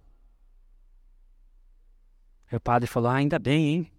E 2.50 2.56
o 2.56 2.60
padre 2.60 2.86
falou: 2.86 3.10
ah, 3.10 3.14
ainda 3.14 3.38
bem, 3.38 3.66
hein? 3.66 3.92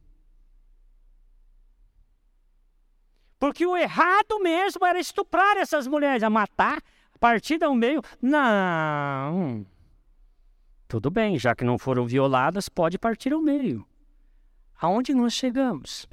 Porque 3.39 3.65
o 3.65 3.77
errado 3.77 4.39
mesmo 4.39 4.85
era 4.85 4.99
estuprar 4.99 5.55
essas 5.57 5.87
mulheres, 5.87 6.23
a 6.23 6.29
matar 6.29 6.83
Partida 7.19 7.65
ao 7.65 7.75
meio? 7.75 8.01
Não. 8.21 9.65
Tudo 10.87 11.11
bem, 11.11 11.37
já 11.37 11.53
que 11.53 11.65
não 11.65 11.77
foram 11.77 12.07
violadas, 12.07 12.69
pode 12.69 12.97
partir 12.97 13.33
ao 13.33 13.41
meio. 13.41 13.85
Aonde 14.79 15.13
nós 15.13 15.33
chegamos? 15.33 16.07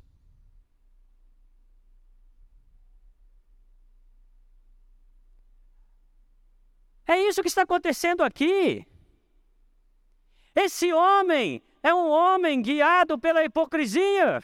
É 7.06 7.16
isso 7.20 7.40
que 7.40 7.48
está 7.48 7.62
acontecendo 7.62 8.22
aqui. 8.22 8.84
Esse 10.54 10.92
homem 10.92 11.62
é 11.82 11.94
um 11.94 12.08
homem 12.08 12.60
guiado 12.60 13.16
pela 13.16 13.44
hipocrisia. 13.44 14.42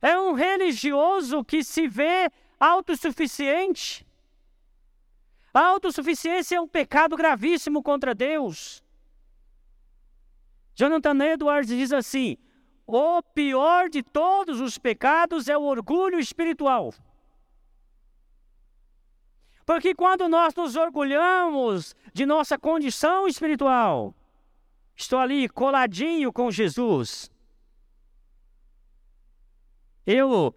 É 0.00 0.18
um 0.18 0.32
religioso 0.32 1.44
que 1.44 1.62
se 1.62 1.86
vê 1.86 2.30
autossuficiente. 2.58 4.06
A 5.52 5.60
autossuficiência 5.66 6.56
é 6.56 6.60
um 6.60 6.68
pecado 6.68 7.16
gravíssimo 7.16 7.82
contra 7.82 8.14
Deus. 8.14 8.82
Jonathan 10.74 11.24
Edwards 11.24 11.68
diz 11.68 11.92
assim: 11.92 12.36
o 12.86 13.22
pior 13.22 13.88
de 13.88 14.02
todos 14.02 14.60
os 14.60 14.78
pecados 14.78 15.48
é 15.48 15.56
o 15.56 15.62
orgulho 15.62 16.18
espiritual. 16.18 16.94
Porque 19.66 19.94
quando 19.94 20.28
nós 20.28 20.54
nos 20.54 20.76
orgulhamos 20.76 21.94
de 22.14 22.24
nossa 22.24 22.58
condição 22.58 23.28
espiritual, 23.28 24.14
estou 24.96 25.18
ali 25.18 25.46
coladinho 25.48 26.32
com 26.32 26.50
Jesus, 26.50 27.30
eu 30.06 30.54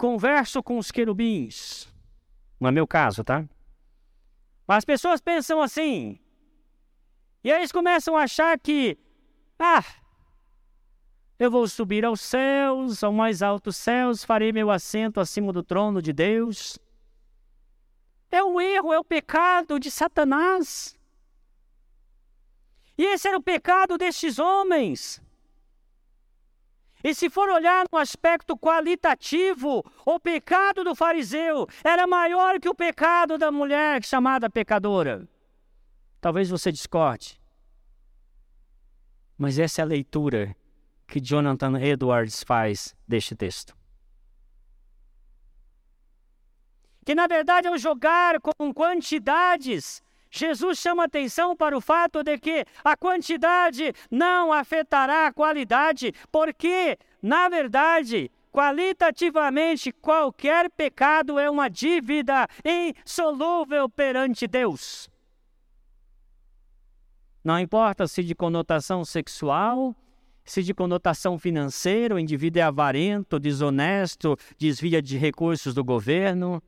converso 0.00 0.62
com 0.62 0.78
os 0.78 0.90
querubins. 0.90 1.86
Não 2.58 2.70
é 2.70 2.72
meu 2.72 2.86
caso, 2.86 3.22
tá? 3.22 3.46
Mas 4.66 4.78
as 4.78 4.84
pessoas 4.86 5.20
pensam 5.20 5.60
assim. 5.60 6.18
E 7.44 7.52
aí 7.52 7.58
eles 7.58 7.70
começam 7.70 8.16
a 8.16 8.22
achar 8.22 8.58
que, 8.58 8.96
ah, 9.58 9.84
eu 11.38 11.50
vou 11.50 11.68
subir 11.68 12.02
aos 12.02 12.22
céus, 12.22 13.04
ao 13.04 13.12
mais 13.12 13.42
altos 13.42 13.76
céus, 13.76 14.24
farei 14.24 14.52
meu 14.52 14.70
assento 14.70 15.20
acima 15.20 15.52
do 15.52 15.62
trono 15.62 16.00
de 16.00 16.14
Deus. 16.14 16.78
É 18.30 18.42
o 18.42 18.58
erro, 18.58 18.94
é 18.94 18.98
o 18.98 19.04
pecado 19.04 19.78
de 19.78 19.90
Satanás. 19.90 20.96
E 22.96 23.04
esse 23.04 23.28
era 23.28 23.36
o 23.36 23.42
pecado 23.42 23.98
destes 23.98 24.38
homens. 24.38 25.20
E 27.02 27.14
se 27.14 27.30
for 27.30 27.48
olhar 27.48 27.86
no 27.90 27.98
aspecto 27.98 28.56
qualitativo, 28.56 29.84
o 30.04 30.20
pecado 30.20 30.84
do 30.84 30.94
fariseu 30.94 31.66
era 31.82 32.06
maior 32.06 32.60
que 32.60 32.68
o 32.68 32.74
pecado 32.74 33.38
da 33.38 33.50
mulher 33.50 34.04
chamada 34.04 34.50
pecadora. 34.50 35.26
Talvez 36.20 36.50
você 36.50 36.70
discorde. 36.70 37.40
Mas 39.38 39.58
essa 39.58 39.80
é 39.80 39.84
a 39.84 39.86
leitura 39.86 40.54
que 41.08 41.18
Jonathan 41.18 41.80
Edwards 41.80 42.42
faz 42.44 42.94
deste 43.08 43.34
texto. 43.34 43.74
Que 47.04 47.14
na 47.14 47.26
verdade, 47.26 47.66
ao 47.66 47.78
jogar 47.78 48.38
com 48.40 48.72
quantidades, 48.74 50.02
Jesus 50.30 50.78
chama 50.78 51.04
atenção 51.04 51.56
para 51.56 51.76
o 51.76 51.80
fato 51.80 52.22
de 52.22 52.38
que 52.38 52.64
a 52.84 52.96
quantidade 52.96 53.92
não 54.10 54.52
afetará 54.52 55.26
a 55.26 55.32
qualidade, 55.32 56.12
porque, 56.30 56.96
na 57.20 57.48
verdade, 57.48 58.30
qualitativamente, 58.52 59.90
qualquer 59.92 60.70
pecado 60.70 61.38
é 61.38 61.50
uma 61.50 61.68
dívida 61.68 62.46
insolúvel 62.64 63.88
perante 63.88 64.46
Deus. 64.46 65.10
Não 67.42 67.58
importa 67.58 68.06
se 68.06 68.22
de 68.22 68.34
conotação 68.34 69.04
sexual, 69.04 69.96
se 70.44 70.62
de 70.62 70.74
conotação 70.74 71.38
financeira, 71.38 72.14
o 72.14 72.18
indivíduo 72.18 72.60
é 72.60 72.62
avarento, 72.62 73.38
desonesto, 73.38 74.36
desvia 74.58 75.00
de 75.00 75.16
recursos 75.16 75.74
do 75.74 75.82
governo. 75.82 76.62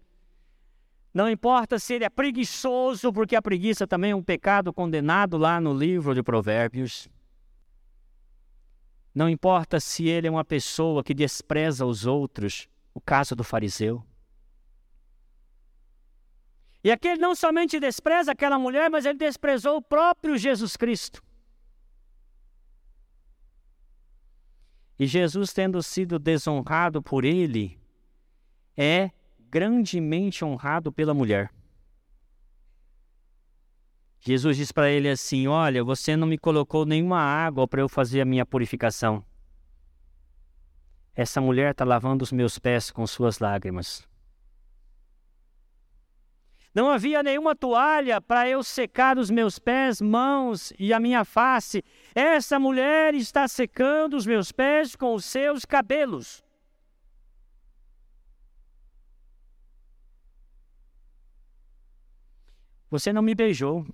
Não 1.12 1.28
importa 1.28 1.78
se 1.78 1.94
ele 1.94 2.04
é 2.04 2.08
preguiçoso, 2.08 3.12
porque 3.12 3.36
a 3.36 3.42
preguiça 3.42 3.86
também 3.86 4.12
é 4.12 4.16
um 4.16 4.22
pecado 4.22 4.72
condenado 4.72 5.36
lá 5.36 5.60
no 5.60 5.74
livro 5.74 6.14
de 6.14 6.22
Provérbios. 6.22 7.08
Não 9.14 9.28
importa 9.28 9.78
se 9.78 10.08
ele 10.08 10.26
é 10.26 10.30
uma 10.30 10.44
pessoa 10.44 11.04
que 11.04 11.12
despreza 11.12 11.84
os 11.84 12.06
outros, 12.06 12.66
o 12.94 13.00
caso 13.00 13.36
do 13.36 13.44
fariseu. 13.44 14.02
E 16.82 16.90
aqui 16.90 17.08
ele 17.08 17.20
não 17.20 17.34
somente 17.34 17.78
despreza 17.78 18.32
aquela 18.32 18.58
mulher, 18.58 18.90
mas 18.90 19.04
ele 19.04 19.18
desprezou 19.18 19.76
o 19.76 19.82
próprio 19.82 20.36
Jesus 20.38 20.76
Cristo. 20.76 21.22
E 24.98 25.06
Jesus, 25.06 25.52
tendo 25.52 25.82
sido 25.82 26.18
desonrado 26.18 27.02
por 27.02 27.24
ele, 27.24 27.78
é 28.76 29.10
grandemente 29.52 30.42
honrado 30.42 30.90
pela 30.90 31.12
mulher. 31.12 31.52
Jesus 34.18 34.56
diz 34.56 34.72
para 34.72 34.90
ele 34.90 35.10
assim: 35.10 35.46
Olha, 35.46 35.84
você 35.84 36.16
não 36.16 36.26
me 36.26 36.38
colocou 36.38 36.86
nenhuma 36.86 37.20
água 37.20 37.68
para 37.68 37.82
eu 37.82 37.88
fazer 37.88 38.22
a 38.22 38.24
minha 38.24 38.46
purificação. 38.46 39.22
Essa 41.14 41.38
mulher 41.38 41.72
está 41.72 41.84
lavando 41.84 42.24
os 42.24 42.32
meus 42.32 42.58
pés 42.58 42.90
com 42.90 43.06
suas 43.06 43.40
lágrimas. 43.40 44.08
Não 46.74 46.88
havia 46.88 47.22
nenhuma 47.22 47.54
toalha 47.54 48.18
para 48.18 48.48
eu 48.48 48.62
secar 48.62 49.18
os 49.18 49.30
meus 49.30 49.58
pés, 49.58 50.00
mãos 50.00 50.72
e 50.78 50.94
a 50.94 50.98
minha 50.98 51.22
face. 51.22 51.84
Essa 52.14 52.58
mulher 52.58 53.12
está 53.12 53.46
secando 53.46 54.16
os 54.16 54.24
meus 54.24 54.50
pés 54.50 54.96
com 54.96 55.14
os 55.14 55.26
seus 55.26 55.66
cabelos. 55.66 56.42
Você 62.92 63.10
não 63.10 63.22
me 63.22 63.34
beijou. 63.34 63.86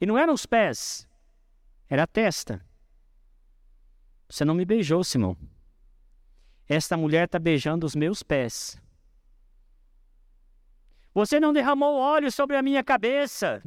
E 0.00 0.06
não 0.06 0.16
eram 0.16 0.32
os 0.32 0.46
pés, 0.46 1.08
era 1.88 2.04
a 2.04 2.06
testa. 2.06 2.64
Você 4.28 4.44
não 4.44 4.54
me 4.54 4.64
beijou, 4.64 5.02
Simão. 5.02 5.36
Esta 6.68 6.96
mulher 6.96 7.24
está 7.24 7.40
beijando 7.40 7.84
os 7.84 7.96
meus 7.96 8.22
pés. 8.22 8.80
Você 11.12 11.40
não 11.40 11.52
derramou 11.52 11.96
óleo 11.96 12.30
sobre 12.30 12.56
a 12.56 12.62
minha 12.62 12.84
cabeça. 12.84 13.60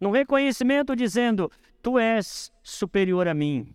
No 0.00 0.10
reconhecimento 0.10 0.96
dizendo: 0.96 1.48
Tu 1.80 1.96
és 1.96 2.52
superior 2.60 3.28
a 3.28 3.34
mim. 3.34 3.72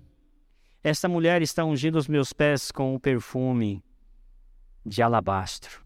Esta 0.84 1.08
mulher 1.08 1.42
está 1.42 1.64
ungindo 1.64 1.98
os 1.98 2.10
meus 2.10 2.34
pés 2.34 2.70
com 2.70 2.96
um 2.96 3.00
perfume 3.00 3.82
de 4.86 5.02
alabastro. 5.02 5.86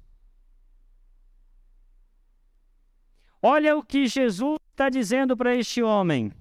Olha 3.41 3.75
o 3.75 3.83
que 3.83 4.07
Jesus 4.07 4.57
está 4.71 4.89
dizendo 4.89 5.35
para 5.35 5.53
este 5.55 5.83
homem. 5.83 6.31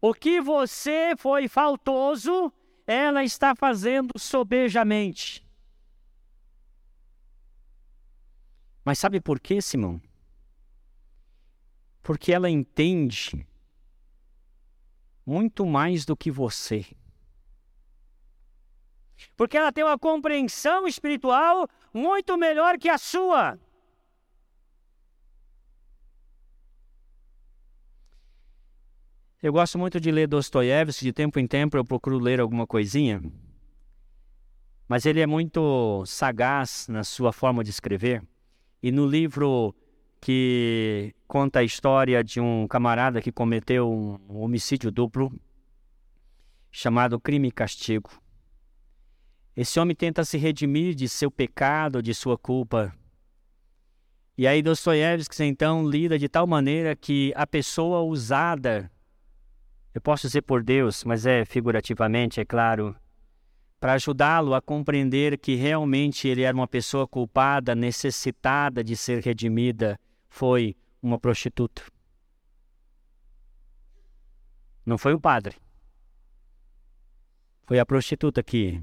O 0.00 0.14
que 0.14 0.40
você 0.40 1.14
foi 1.16 1.48
faltoso, 1.48 2.52
ela 2.86 3.24
está 3.24 3.54
fazendo 3.54 4.12
sobejamente. 4.16 5.44
Mas 8.84 8.98
sabe 8.98 9.20
por 9.20 9.38
quê, 9.38 9.60
Simão? 9.60 10.00
Porque 12.02 12.32
ela 12.32 12.50
entende 12.50 13.46
muito 15.24 15.64
mais 15.64 16.04
do 16.04 16.16
que 16.16 16.30
você. 16.30 16.84
Porque 19.36 19.56
ela 19.56 19.72
tem 19.72 19.84
uma 19.84 19.98
compreensão 19.98 20.86
espiritual 20.86 21.68
muito 21.92 22.36
melhor 22.36 22.78
que 22.78 22.88
a 22.88 22.98
sua. 22.98 23.58
Eu 29.42 29.52
gosto 29.52 29.76
muito 29.76 29.98
de 29.98 30.10
ler 30.12 30.28
Dostoiévski, 30.28 31.04
de 31.04 31.12
tempo 31.12 31.40
em 31.40 31.46
tempo 31.48 31.76
eu 31.76 31.84
procuro 31.84 32.16
ler 32.18 32.40
alguma 32.40 32.64
coisinha. 32.64 33.20
Mas 34.86 35.04
ele 35.04 35.20
é 35.20 35.26
muito 35.26 36.04
sagaz 36.06 36.86
na 36.88 37.02
sua 37.02 37.32
forma 37.32 37.64
de 37.64 37.70
escrever. 37.70 38.22
E 38.80 38.92
no 38.92 39.04
livro 39.04 39.74
que 40.20 41.12
conta 41.26 41.58
a 41.58 41.64
história 41.64 42.22
de 42.22 42.40
um 42.40 42.68
camarada 42.68 43.20
que 43.20 43.32
cometeu 43.32 43.90
um 43.90 44.38
homicídio 44.40 44.92
duplo, 44.92 45.32
chamado 46.70 47.18
Crime 47.18 47.48
e 47.48 47.52
Castigo. 47.52 48.10
Esse 49.56 49.78
homem 49.78 49.94
tenta 49.94 50.24
se 50.24 50.38
redimir 50.38 50.94
de 50.94 51.08
seu 51.08 51.30
pecado, 51.30 52.02
de 52.02 52.14
sua 52.14 52.38
culpa. 52.38 52.92
E 54.36 54.46
aí 54.46 54.62
Dostoiévski 54.62 55.44
então 55.44 55.88
lida 55.88 56.18
de 56.18 56.28
tal 56.28 56.46
maneira 56.46 56.96
que 56.96 57.32
a 57.36 57.46
pessoa 57.46 58.00
usada 58.00 58.90
eu 59.94 60.00
posso 60.00 60.26
dizer 60.26 60.42
por 60.42 60.62
Deus, 60.62 61.04
mas 61.04 61.26
é 61.26 61.44
figurativamente, 61.44 62.40
é 62.40 62.44
claro, 62.44 62.96
para 63.78 63.92
ajudá-lo 63.92 64.54
a 64.54 64.62
compreender 64.62 65.38
que 65.38 65.54
realmente 65.54 66.26
ele 66.26 66.42
era 66.42 66.56
uma 66.56 66.66
pessoa 66.66 67.06
culpada, 67.06 67.74
necessitada 67.74 68.82
de 68.82 68.96
ser 68.96 69.22
redimida, 69.22 70.00
foi 70.28 70.74
uma 71.02 71.18
prostituta. 71.18 71.82
Não 74.86 74.96
foi 74.96 75.12
o 75.12 75.20
padre. 75.20 75.56
Foi 77.66 77.78
a 77.78 77.84
prostituta 77.84 78.42
que 78.42 78.82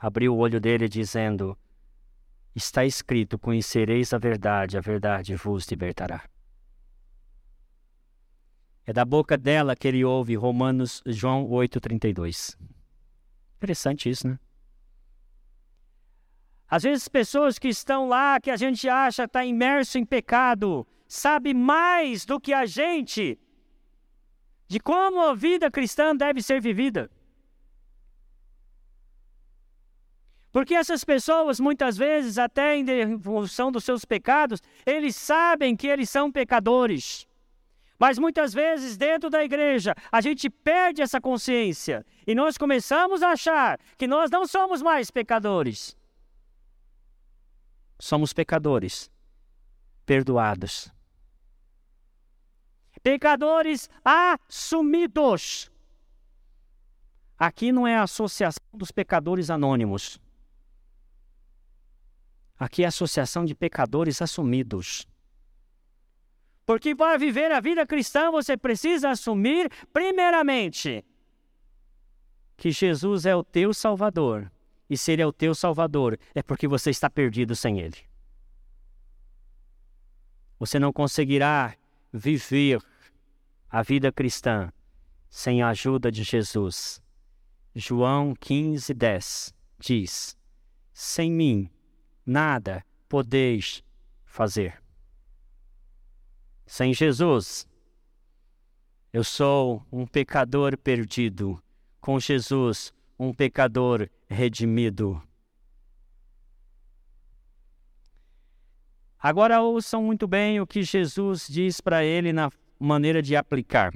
abriu 0.00 0.34
o 0.34 0.38
olho 0.38 0.58
dele 0.58 0.88
dizendo: 0.88 1.56
Está 2.54 2.84
escrito: 2.84 3.38
Conhecereis 3.38 4.12
a 4.14 4.18
verdade, 4.18 4.78
a 4.78 4.80
verdade 4.80 5.36
vos 5.36 5.66
libertará. 5.66 6.24
É 8.86 8.92
da 8.92 9.04
boca 9.04 9.36
dela 9.36 9.76
que 9.76 9.86
ele 9.86 10.04
ouve 10.04 10.34
Romanos, 10.34 11.02
João 11.06 11.46
8,32. 11.48 12.58
Interessante 13.58 14.08
isso, 14.08 14.26
né? 14.26 14.38
Às 16.66 16.84
vezes 16.84 17.06
pessoas 17.06 17.58
que 17.58 17.68
estão 17.68 18.08
lá, 18.08 18.40
que 18.40 18.50
a 18.50 18.56
gente 18.56 18.88
acha 18.88 19.24
está 19.24 19.44
imerso 19.44 19.98
em 19.98 20.04
pecado, 20.04 20.86
sabe 21.06 21.52
mais 21.52 22.24
do 22.24 22.40
que 22.40 22.52
a 22.52 22.64
gente 22.64 23.38
de 24.66 24.78
como 24.78 25.20
a 25.20 25.34
vida 25.34 25.68
cristã 25.68 26.14
deve 26.14 26.40
ser 26.40 26.60
vivida. 26.60 27.10
Porque 30.52 30.74
essas 30.74 31.04
pessoas, 31.04 31.60
muitas 31.60 31.96
vezes, 31.96 32.36
até 32.36 32.76
em 32.76 33.18
função 33.20 33.70
dos 33.70 33.84
seus 33.84 34.04
pecados, 34.04 34.60
eles 34.84 35.14
sabem 35.14 35.76
que 35.76 35.86
eles 35.86 36.10
são 36.10 36.30
pecadores. 36.30 37.26
Mas 37.98 38.18
muitas 38.18 38.52
vezes, 38.52 38.96
dentro 38.96 39.30
da 39.30 39.44
igreja, 39.44 39.94
a 40.10 40.20
gente 40.20 40.48
perde 40.48 41.02
essa 41.02 41.20
consciência 41.20 42.04
e 42.26 42.34
nós 42.34 42.56
começamos 42.56 43.22
a 43.22 43.32
achar 43.32 43.78
que 43.96 44.06
nós 44.06 44.30
não 44.30 44.46
somos 44.46 44.82
mais 44.82 45.10
pecadores. 45.10 45.96
Somos 47.98 48.32
pecadores 48.32 49.10
perdoados. 50.06 50.90
Pecadores 53.02 53.88
assumidos. 54.04 55.70
Aqui 57.38 57.70
não 57.70 57.86
é 57.86 57.96
a 57.96 58.02
associação 58.02 58.62
dos 58.72 58.90
pecadores 58.90 59.50
anônimos. 59.50 60.18
Aqui 62.60 62.82
é 62.82 62.84
a 62.84 62.88
associação 62.88 63.46
de 63.46 63.54
pecadores 63.54 64.20
assumidos. 64.20 65.08
Porque 66.66 66.94
para 66.94 67.16
viver 67.16 67.50
a 67.50 67.58
vida 67.58 67.86
cristã 67.86 68.30
você 68.30 68.54
precisa 68.54 69.08
assumir, 69.08 69.70
primeiramente, 69.94 71.02
que 72.58 72.70
Jesus 72.70 73.24
é 73.24 73.34
o 73.34 73.42
teu 73.42 73.72
Salvador. 73.72 74.52
E 74.90 74.98
se 74.98 75.10
Ele 75.10 75.22
é 75.22 75.26
o 75.26 75.32
teu 75.32 75.54
Salvador, 75.54 76.18
é 76.34 76.42
porque 76.42 76.68
você 76.68 76.90
está 76.90 77.08
perdido 77.08 77.56
sem 77.56 77.80
Ele. 77.80 77.96
Você 80.58 80.78
não 80.78 80.92
conseguirá 80.92 81.74
viver 82.12 82.78
a 83.70 83.82
vida 83.82 84.12
cristã 84.12 84.70
sem 85.30 85.62
a 85.62 85.70
ajuda 85.70 86.12
de 86.12 86.24
Jesus. 86.24 87.00
João 87.74 88.34
15, 88.38 88.92
10 88.92 89.54
diz: 89.78 90.36
Sem 90.92 91.32
mim 91.32 91.70
nada 92.24 92.84
podeis 93.08 93.82
fazer. 94.24 94.80
Sem 96.66 96.94
Jesus, 96.94 97.66
Eu 99.12 99.24
sou 99.24 99.84
um 99.90 100.06
pecador 100.06 100.78
perdido, 100.78 101.60
com 102.00 102.20
Jesus, 102.20 102.94
um 103.18 103.34
pecador 103.34 104.08
redimido. 104.28 105.20
Agora 109.18 109.60
ouçam 109.60 110.04
muito 110.04 110.28
bem 110.28 110.60
o 110.60 110.66
que 110.66 110.84
Jesus 110.84 111.48
diz 111.48 111.80
para 111.80 112.04
ele 112.04 112.32
na 112.32 112.50
maneira 112.78 113.20
de 113.20 113.34
aplicar. 113.34 113.92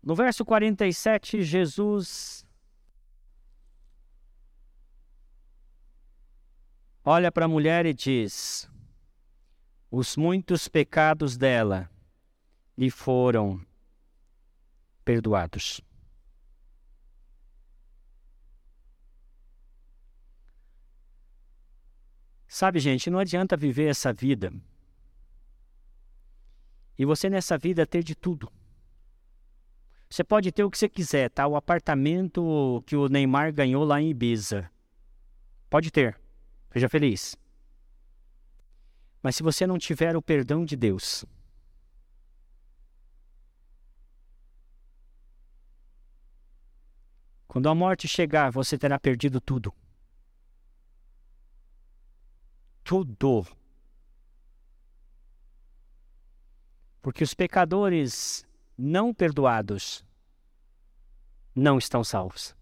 No 0.00 0.14
verso 0.14 0.44
47, 0.44 1.42
Jesus 1.42 2.45
olha 7.06 7.30
para 7.30 7.44
a 7.44 7.48
mulher 7.48 7.86
e 7.86 7.94
diz: 7.94 8.68
Os 9.90 10.16
muitos 10.16 10.66
pecados 10.66 11.36
dela 11.36 11.88
lhe 12.76 12.90
foram 12.90 13.64
perdoados. 15.04 15.80
Sabe, 22.48 22.80
gente, 22.80 23.10
não 23.10 23.18
adianta 23.18 23.56
viver 23.56 23.88
essa 23.88 24.12
vida 24.12 24.52
e 26.98 27.04
você 27.04 27.28
nessa 27.28 27.58
vida 27.58 27.86
ter 27.86 28.02
de 28.02 28.14
tudo. 28.14 28.50
Você 30.08 30.24
pode 30.24 30.50
ter 30.52 30.64
o 30.64 30.70
que 30.70 30.78
você 30.78 30.88
quiser, 30.88 31.28
tá? 31.30 31.46
O 31.46 31.56
apartamento 31.56 32.82
que 32.86 32.96
o 32.96 33.08
Neymar 33.08 33.52
ganhou 33.52 33.84
lá 33.84 34.00
em 34.00 34.10
Ibiza. 34.10 34.70
Pode 35.68 35.90
ter. 35.90 36.18
Seja 36.76 36.90
feliz. 36.90 37.34
Mas 39.22 39.34
se 39.34 39.42
você 39.42 39.66
não 39.66 39.78
tiver 39.78 40.14
o 40.14 40.20
perdão 40.20 40.62
de 40.62 40.76
Deus, 40.76 41.24
quando 47.48 47.70
a 47.70 47.74
morte 47.74 48.06
chegar, 48.06 48.50
você 48.52 48.76
terá 48.76 49.00
perdido 49.00 49.40
tudo. 49.40 49.72
Tudo. 52.84 53.46
Porque 57.00 57.24
os 57.24 57.32
pecadores 57.32 58.46
não 58.76 59.14
perdoados 59.14 60.04
não 61.54 61.78
estão 61.78 62.04
salvos. 62.04 62.54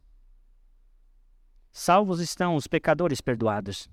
Salvos 1.73 2.21
estão 2.21 2.55
os 2.55 2.69
pecadores 2.69 3.21
perdoados. 3.21 3.93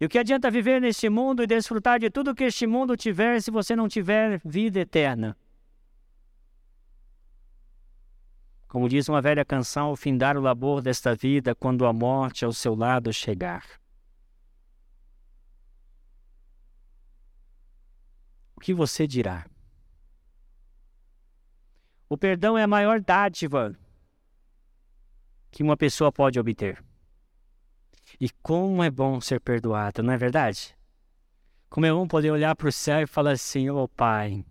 E 0.00 0.04
o 0.04 0.08
que 0.08 0.18
adianta 0.18 0.50
viver 0.50 0.80
neste 0.80 1.08
mundo 1.08 1.42
e 1.42 1.46
desfrutar 1.46 1.98
de 1.98 2.08
tudo 2.10 2.34
que 2.34 2.44
este 2.44 2.66
mundo 2.66 2.96
tiver 2.96 3.40
se 3.40 3.50
você 3.50 3.74
não 3.74 3.88
tiver 3.88 4.40
vida 4.44 4.80
eterna? 4.80 5.36
Como 8.68 8.88
diz 8.88 9.08
uma 9.08 9.20
velha 9.20 9.44
canção, 9.44 9.96
findar 9.96 10.36
o 10.36 10.40
labor 10.40 10.80
desta 10.82 11.14
vida 11.14 11.54
quando 11.54 11.86
a 11.86 11.92
morte 11.92 12.44
ao 12.44 12.52
seu 12.52 12.74
lado 12.74 13.12
chegar. 13.12 13.64
o 18.58 18.60
que 18.60 18.74
você 18.74 19.06
dirá? 19.06 19.46
O 22.08 22.18
perdão 22.18 22.58
é 22.58 22.64
a 22.64 22.66
maior 22.66 23.00
dádiva 23.00 23.72
que 25.48 25.62
uma 25.62 25.76
pessoa 25.76 26.10
pode 26.10 26.40
obter. 26.40 26.84
E 28.20 28.30
como 28.42 28.82
é 28.82 28.90
bom 28.90 29.20
ser 29.20 29.40
perdoado, 29.40 30.02
não 30.02 30.12
é 30.12 30.16
verdade? 30.16 30.76
Como 31.68 31.86
é 31.86 31.92
bom 31.92 32.06
poder 32.06 32.30
olhar 32.30 32.54
para 32.56 32.68
o 32.68 32.72
céu 32.72 33.02
e 33.02 33.06
falar 33.06 33.32
assim: 33.32 33.68
Ô 33.68 33.82
oh, 33.82 33.88
Pai, 33.88 34.44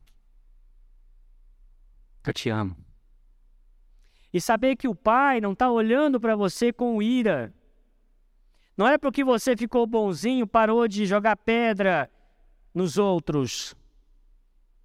eu 2.25 2.33
te 2.33 2.49
amo. 2.49 2.75
E 4.33 4.39
saber 4.39 4.75
que 4.75 4.87
o 4.87 4.95
Pai 4.95 5.41
não 5.41 5.53
está 5.53 5.71
olhando 5.71 6.19
para 6.19 6.35
você 6.35 6.71
com 6.71 7.01
ira. 7.01 7.53
Não 8.75 8.87
é 8.87 8.97
porque 8.97 9.23
você 9.23 9.57
ficou 9.57 9.87
bonzinho, 9.87 10.45
parou 10.45 10.87
de 10.87 11.05
jogar 11.05 11.35
pedra 11.37 12.11
nos 12.73 12.97
outros 12.97 13.75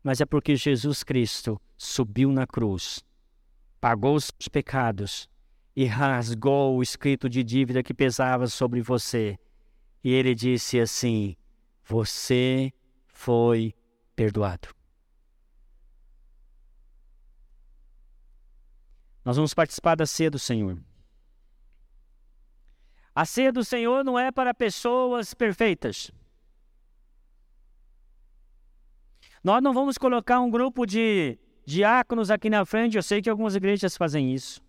mas 0.02 0.20
é 0.20 0.26
porque 0.26 0.56
Jesus 0.56 1.04
Cristo 1.04 1.60
subiu 1.76 2.32
na 2.32 2.46
cruz, 2.46 3.04
pagou 3.80 4.16
os 4.16 4.30
pecados 4.50 5.28
e 5.74 5.86
rasgou 5.86 6.76
o 6.76 6.82
escrito 6.82 7.28
de 7.28 7.42
dívida 7.42 7.82
que 7.82 7.94
pesava 7.94 8.46
sobre 8.46 8.80
você. 8.82 9.38
E 10.04 10.12
ele 10.12 10.34
disse 10.34 10.78
assim: 10.78 11.36
Você 11.84 12.72
foi 13.06 13.74
perdoado. 14.14 14.68
Nós 19.24 19.36
vamos 19.36 19.54
participar 19.54 19.94
da 19.94 20.04
ceia 20.04 20.30
do 20.30 20.38
Senhor. 20.38 20.76
A 23.14 23.24
ceia 23.24 23.52
do 23.52 23.64
Senhor 23.64 24.04
não 24.04 24.18
é 24.18 24.32
para 24.32 24.52
pessoas 24.54 25.32
perfeitas. 25.34 26.10
Nós 29.44 29.62
não 29.62 29.72
vamos 29.72 29.98
colocar 29.98 30.40
um 30.40 30.50
grupo 30.50 30.86
de 30.86 31.38
diáconos 31.64 32.30
aqui 32.30 32.48
na 32.50 32.64
frente, 32.64 32.96
eu 32.96 33.02
sei 33.02 33.20
que 33.20 33.30
algumas 33.30 33.54
igrejas 33.54 33.96
fazem 33.96 34.32
isso. 34.34 34.60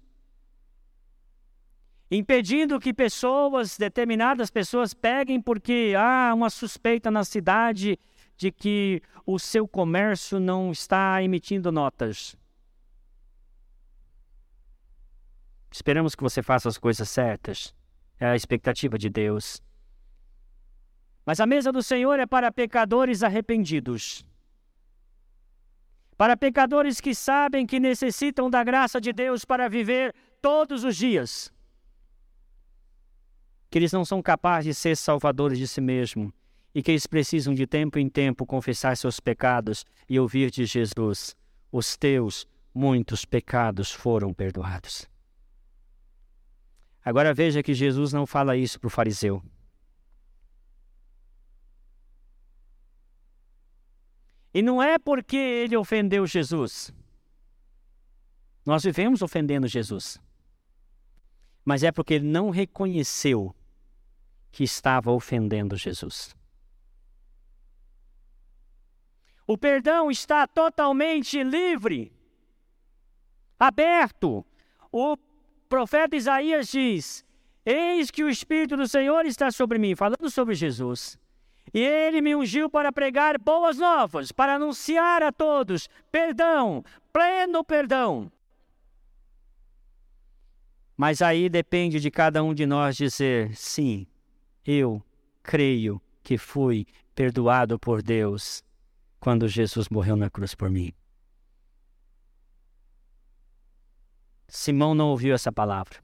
Impedindo 2.16 2.80
que 2.80 2.94
pessoas, 2.94 3.76
determinadas 3.76 4.52
pessoas, 4.52 4.94
peguem 4.94 5.42
porque 5.42 5.96
há 5.98 6.32
uma 6.32 6.48
suspeita 6.52 7.10
na 7.10 7.24
cidade 7.24 7.98
de 8.38 8.52
que 8.52 9.02
o 9.26 9.40
seu 9.40 9.68
comércio 9.68 10.40
não 10.40 10.72
está 10.72 11.24
emitindo 11.24 11.72
notas. 11.72 12.36
Esperamos 15.72 16.14
que 16.14 16.22
você 16.22 16.44
faça 16.44 16.70
as 16.70 16.78
coisas 16.78 17.10
certas. 17.10 17.74
É 18.20 18.28
a 18.28 18.36
expectativa 18.36 18.96
de 18.96 19.10
Deus. 19.10 19.60
Mas 21.26 21.40
a 21.40 21.48
mesa 21.48 21.72
do 21.72 21.82
Senhor 21.82 22.20
é 22.20 22.28
para 22.28 22.52
pecadores 22.52 23.24
arrependidos. 23.24 24.24
Para 26.16 26.38
pecadores 26.38 27.02
que 27.02 27.16
sabem 27.16 27.66
que 27.66 27.80
necessitam 27.80 28.52
da 28.52 28.64
graça 28.64 29.02
de 29.02 29.12
Deus 29.12 29.44
para 29.44 29.68
viver 29.68 30.14
todos 30.40 30.84
os 30.84 30.96
dias. 30.96 31.53
Que 33.74 33.80
eles 33.80 33.92
não 33.92 34.06
são 34.06 34.22
capazes 34.22 34.66
de 34.66 34.74
ser 34.76 34.96
salvadores 34.96 35.58
de 35.58 35.68
si 35.68 35.82
mesmos 35.82 36.32
e 36.76 36.84
que 36.84 36.92
eles 36.92 37.08
precisam 37.08 37.56
de 37.56 37.66
tempo 37.66 37.98
em 37.98 38.08
tempo 38.08 38.46
confessar 38.46 38.96
seus 38.96 39.20
pecados 39.20 39.84
e 40.08 40.20
ouvir 40.20 40.52
de 40.52 40.64
Jesus: 40.64 41.36
Os 41.72 41.98
teus 41.98 42.48
muitos 42.72 43.26
pecados 43.26 43.92
foram 43.92 44.32
perdoados. 44.32 45.10
Agora 47.04 47.34
veja 47.34 47.64
que 47.64 47.74
Jesus 47.74 48.14
não 48.14 48.28
fala 48.28 48.56
isso 48.56 48.80
para 48.80 48.86
o 48.90 48.92
fariseu. 48.92 49.42
E 54.54 54.62
não 54.62 54.84
é 54.84 55.00
porque 55.00 55.36
ele 55.36 55.76
ofendeu 55.76 56.28
Jesus. 56.28 56.94
Nós 58.64 58.84
vivemos 58.84 59.24
ofendendo 59.24 59.68
Jesus. 59.68 60.22
Mas 61.66 61.82
é 61.82 61.92
porque 61.92 62.14
ele 62.14 62.28
não 62.28 62.52
reconheceu 62.52 63.56
que 64.54 64.64
estava 64.64 65.12
ofendendo 65.12 65.76
Jesus. 65.76 66.36
O 69.48 69.58
perdão 69.58 70.10
está 70.12 70.48
totalmente 70.48 71.44
livre, 71.44 72.14
aberto. 73.60 74.46
O 74.92 75.18
profeta 75.68 76.16
Isaías 76.16 76.68
diz: 76.68 77.26
Eis 77.66 78.12
que 78.12 78.24
o 78.24 78.30
Espírito 78.30 78.78
do 78.78 78.88
Senhor 78.88 79.26
está 79.26 79.52
sobre 79.52 79.80
mim, 79.80 79.96
falando 79.96 80.30
sobre 80.30 80.54
Jesus. 80.54 81.18
E 81.74 81.80
ele 81.80 82.22
me 82.22 82.36
ungiu 82.36 82.70
para 82.70 82.92
pregar 82.92 83.40
boas 83.40 83.80
novas, 83.80 84.32
para 84.32 84.56
anunciar 84.56 85.24
a 85.24 85.32
todos 85.32 85.90
perdão, 86.12 86.86
pleno 87.12 87.64
perdão. 87.64 88.32
Mas 90.96 91.24
aí 91.24 91.50
depende 91.50 92.00
de 92.00 92.12
cada 92.12 92.44
um 92.44 92.54
de 92.54 92.68
nós 92.68 92.96
dizer: 92.96 93.56
sim, 93.56 94.06
eu 94.66 95.04
creio 95.42 96.02
que 96.24 96.38
fui 96.38 96.86
perdoado 97.14 97.78
por 97.78 98.02
Deus 98.02 98.64
quando 99.20 99.48
Jesus 99.48 99.90
morreu 99.90 100.16
na 100.16 100.30
cruz 100.30 100.56
por 100.56 100.70
mim. 100.70 100.94
Simão 104.48 104.94
não 104.94 105.10
ouviu 105.10 105.34
essa 105.34 105.52
palavra. 105.52 106.04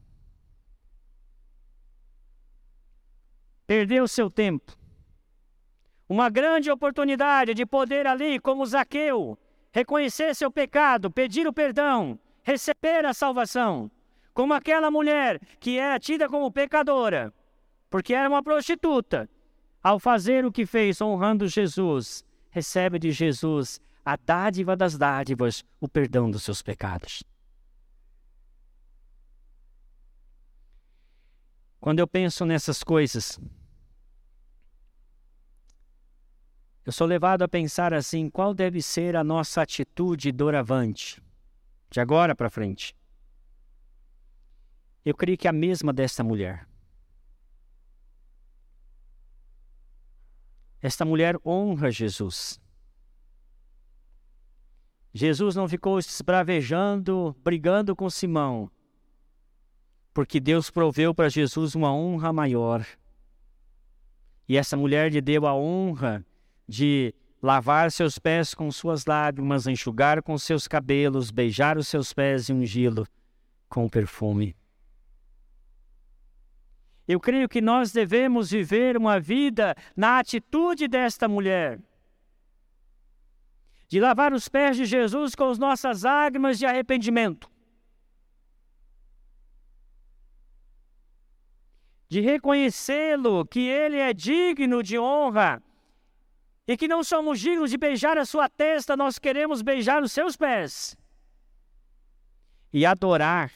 Perdeu 3.67 4.07
seu 4.07 4.29
tempo 4.31 4.79
uma 6.09 6.27
grande 6.27 6.71
oportunidade 6.71 7.53
de 7.53 7.67
poder 7.67 8.07
ali, 8.07 8.39
como 8.39 8.65
Zaqueu, 8.65 9.37
reconhecer 9.71 10.35
seu 10.35 10.51
pecado, 10.51 11.11
pedir 11.11 11.47
o 11.47 11.53
perdão, 11.53 12.19
receber 12.41 13.05
a 13.05 13.13
salvação. 13.13 13.91
Como 14.33 14.53
aquela 14.53 14.89
mulher 14.89 15.39
que 15.59 15.77
era 15.77 15.99
tida 15.99 16.27
como 16.27 16.51
pecadora, 16.51 17.31
porque 17.89 18.13
era 18.13 18.29
uma 18.29 18.43
prostituta, 18.43 19.29
ao 19.81 19.99
fazer 19.99 20.45
o 20.45 20.51
que 20.51 20.65
fez 20.65 21.01
honrando 21.01 21.47
Jesus, 21.47 22.23
recebe 22.51 22.99
de 22.99 23.11
Jesus 23.11 23.79
a 24.05 24.15
dádiva 24.15 24.75
das 24.75 24.97
dádivas, 24.97 25.63
o 25.79 25.87
perdão 25.87 26.29
dos 26.29 26.43
seus 26.43 26.61
pecados. 26.61 27.23
Quando 31.79 31.99
eu 31.99 32.07
penso 32.07 32.45
nessas 32.45 32.83
coisas, 32.83 33.39
eu 36.85 36.91
sou 36.91 37.07
levado 37.07 37.41
a 37.41 37.47
pensar 37.47 37.93
assim: 37.93 38.29
qual 38.29 38.53
deve 38.53 38.81
ser 38.81 39.15
a 39.15 39.23
nossa 39.23 39.61
atitude 39.61 40.31
doravante, 40.31 41.23
de 41.89 42.01
agora 42.01 42.35
para 42.35 42.49
frente? 42.49 42.93
Eu 45.05 45.15
creio 45.15 45.37
que 45.37 45.47
é 45.47 45.49
a 45.49 45.53
mesma 45.53 45.93
desta 45.93 46.23
mulher. 46.23 46.68
Esta 50.81 51.03
mulher 51.03 51.35
honra 51.45 51.91
Jesus. 51.91 52.59
Jesus 55.13 55.55
não 55.55 55.67
ficou 55.67 55.99
esbravejando, 55.99 57.35
brigando 57.43 57.95
com 57.95 58.09
Simão, 58.09 58.71
porque 60.13 60.39
Deus 60.39 60.69
proveu 60.69 61.13
para 61.13 61.29
Jesus 61.29 61.75
uma 61.75 61.93
honra 61.93 62.31
maior. 62.31 62.85
E 64.47 64.55
essa 64.55 64.77
mulher 64.77 65.11
lhe 65.11 65.21
deu 65.21 65.45
a 65.45 65.55
honra 65.55 66.25
de 66.67 67.13
lavar 67.41 67.91
seus 67.91 68.19
pés 68.19 68.53
com 68.53 68.71
suas 68.71 69.05
lágrimas, 69.05 69.67
enxugar 69.67 70.21
com 70.21 70.37
seus 70.37 70.67
cabelos, 70.67 71.31
beijar 71.31 71.77
os 71.77 71.87
seus 71.87 72.13
pés 72.13 72.49
e 72.49 72.53
ungí-lo 72.53 73.07
com 73.67 73.89
perfume. 73.89 74.55
Eu 77.09 77.19
creio 77.19 77.49
que 77.49 77.59
nós 77.59 77.91
devemos 77.91 78.51
viver 78.51 78.95
uma 78.95 79.19
vida 79.19 79.75
na 79.97 80.19
atitude 80.19 80.87
desta 80.87 81.27
mulher. 81.27 81.79
De 83.87 83.99
lavar 83.99 84.31
os 84.31 84.47
pés 84.47 84.77
de 84.77 84.85
Jesus 84.85 85.33
com 85.33 85.49
as 85.49 85.57
nossas 85.57 86.03
lágrimas 86.03 86.59
de 86.59 86.67
arrependimento. 86.67 87.49
De 92.07 92.21
reconhecê-lo 92.21 93.43
que 93.43 93.61
ele 93.61 93.97
é 93.97 94.13
digno 94.13 94.83
de 94.83 94.99
honra 94.99 95.63
e 96.67 96.77
que 96.77 96.87
não 96.87 97.03
somos 97.03 97.39
dignos 97.39 97.71
de 97.71 97.77
beijar 97.79 98.19
a 98.19 98.25
sua 98.25 98.47
testa, 98.47 98.95
nós 98.95 99.17
queremos 99.17 99.63
beijar 99.63 100.03
os 100.03 100.11
seus 100.11 100.37
pés. 100.37 100.95
E 102.71 102.85
adorar, 102.85 103.51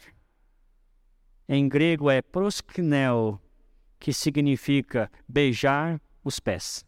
em 1.47 1.69
grego 1.69 2.09
é 2.09 2.19
prosknel, 2.19 3.42
que 4.03 4.11
significa 4.11 5.09
beijar 5.25 5.97
os 6.25 6.37
pés. 6.37 6.85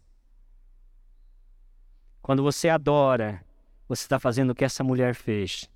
Quando 2.21 2.43
você 2.43 2.67
adora, 2.67 3.41
você 3.87 4.03
está 4.03 4.19
fazendo 4.19 4.49
o 4.49 4.55
que 4.55 4.65
essa 4.65 4.83
mulher 4.83 5.15
fez: 5.15 5.71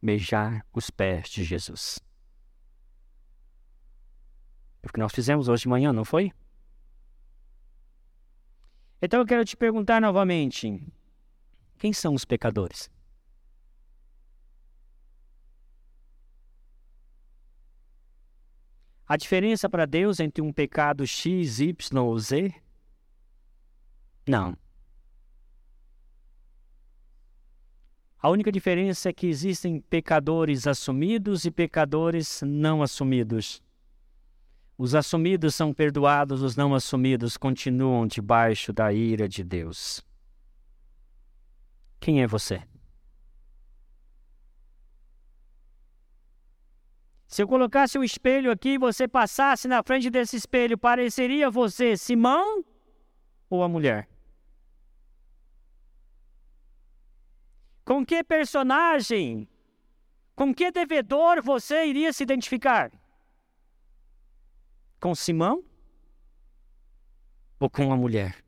beijar 0.00 0.64
os 0.72 0.88
pés 0.88 1.28
de 1.30 1.42
Jesus. 1.42 1.98
É 4.84 4.86
o 4.86 4.92
que 4.92 5.00
nós 5.00 5.12
fizemos 5.12 5.48
hoje 5.48 5.62
de 5.62 5.68
manhã, 5.68 5.92
não 5.92 6.04
foi? 6.04 6.30
Então 9.02 9.18
eu 9.18 9.26
quero 9.26 9.44
te 9.44 9.56
perguntar 9.56 10.00
novamente: 10.00 10.80
quem 11.76 11.92
são 11.92 12.14
os 12.14 12.24
pecadores? 12.24 12.88
A 19.12 19.16
diferença 19.18 19.68
para 19.68 19.84
Deus 19.84 20.20
entre 20.20 20.40
um 20.40 20.50
pecado 20.50 21.06
X, 21.06 21.60
Y 21.60 22.02
ou 22.02 22.18
Z? 22.18 22.50
Não. 24.26 24.56
A 28.16 28.30
única 28.30 28.50
diferença 28.50 29.10
é 29.10 29.12
que 29.12 29.26
existem 29.26 29.82
pecadores 29.82 30.66
assumidos 30.66 31.44
e 31.44 31.50
pecadores 31.50 32.40
não 32.42 32.82
assumidos. 32.82 33.62
Os 34.78 34.94
assumidos 34.94 35.54
são 35.54 35.74
perdoados, 35.74 36.40
os 36.40 36.56
não 36.56 36.74
assumidos 36.74 37.36
continuam 37.36 38.06
debaixo 38.06 38.72
da 38.72 38.94
ira 38.94 39.28
de 39.28 39.44
Deus. 39.44 40.02
Quem 42.00 42.22
é 42.22 42.26
você? 42.26 42.62
Se 47.32 47.42
eu 47.42 47.48
colocasse 47.48 47.98
um 47.98 48.04
espelho 48.04 48.50
aqui 48.50 48.74
e 48.74 48.78
você 48.78 49.08
passasse 49.08 49.66
na 49.66 49.82
frente 49.82 50.10
desse 50.10 50.36
espelho, 50.36 50.76
pareceria 50.76 51.48
você 51.48 51.96
Simão 51.96 52.62
ou 53.48 53.62
a 53.62 53.68
mulher? 53.70 54.06
Com 57.86 58.04
que 58.04 58.22
personagem, 58.22 59.48
com 60.36 60.54
que 60.54 60.70
devedor 60.70 61.42
você 61.42 61.86
iria 61.86 62.12
se 62.12 62.22
identificar? 62.22 62.92
Com 65.00 65.14
Simão 65.14 65.64
ou 67.58 67.70
com 67.70 67.90
a 67.94 67.96
mulher? 67.96 68.44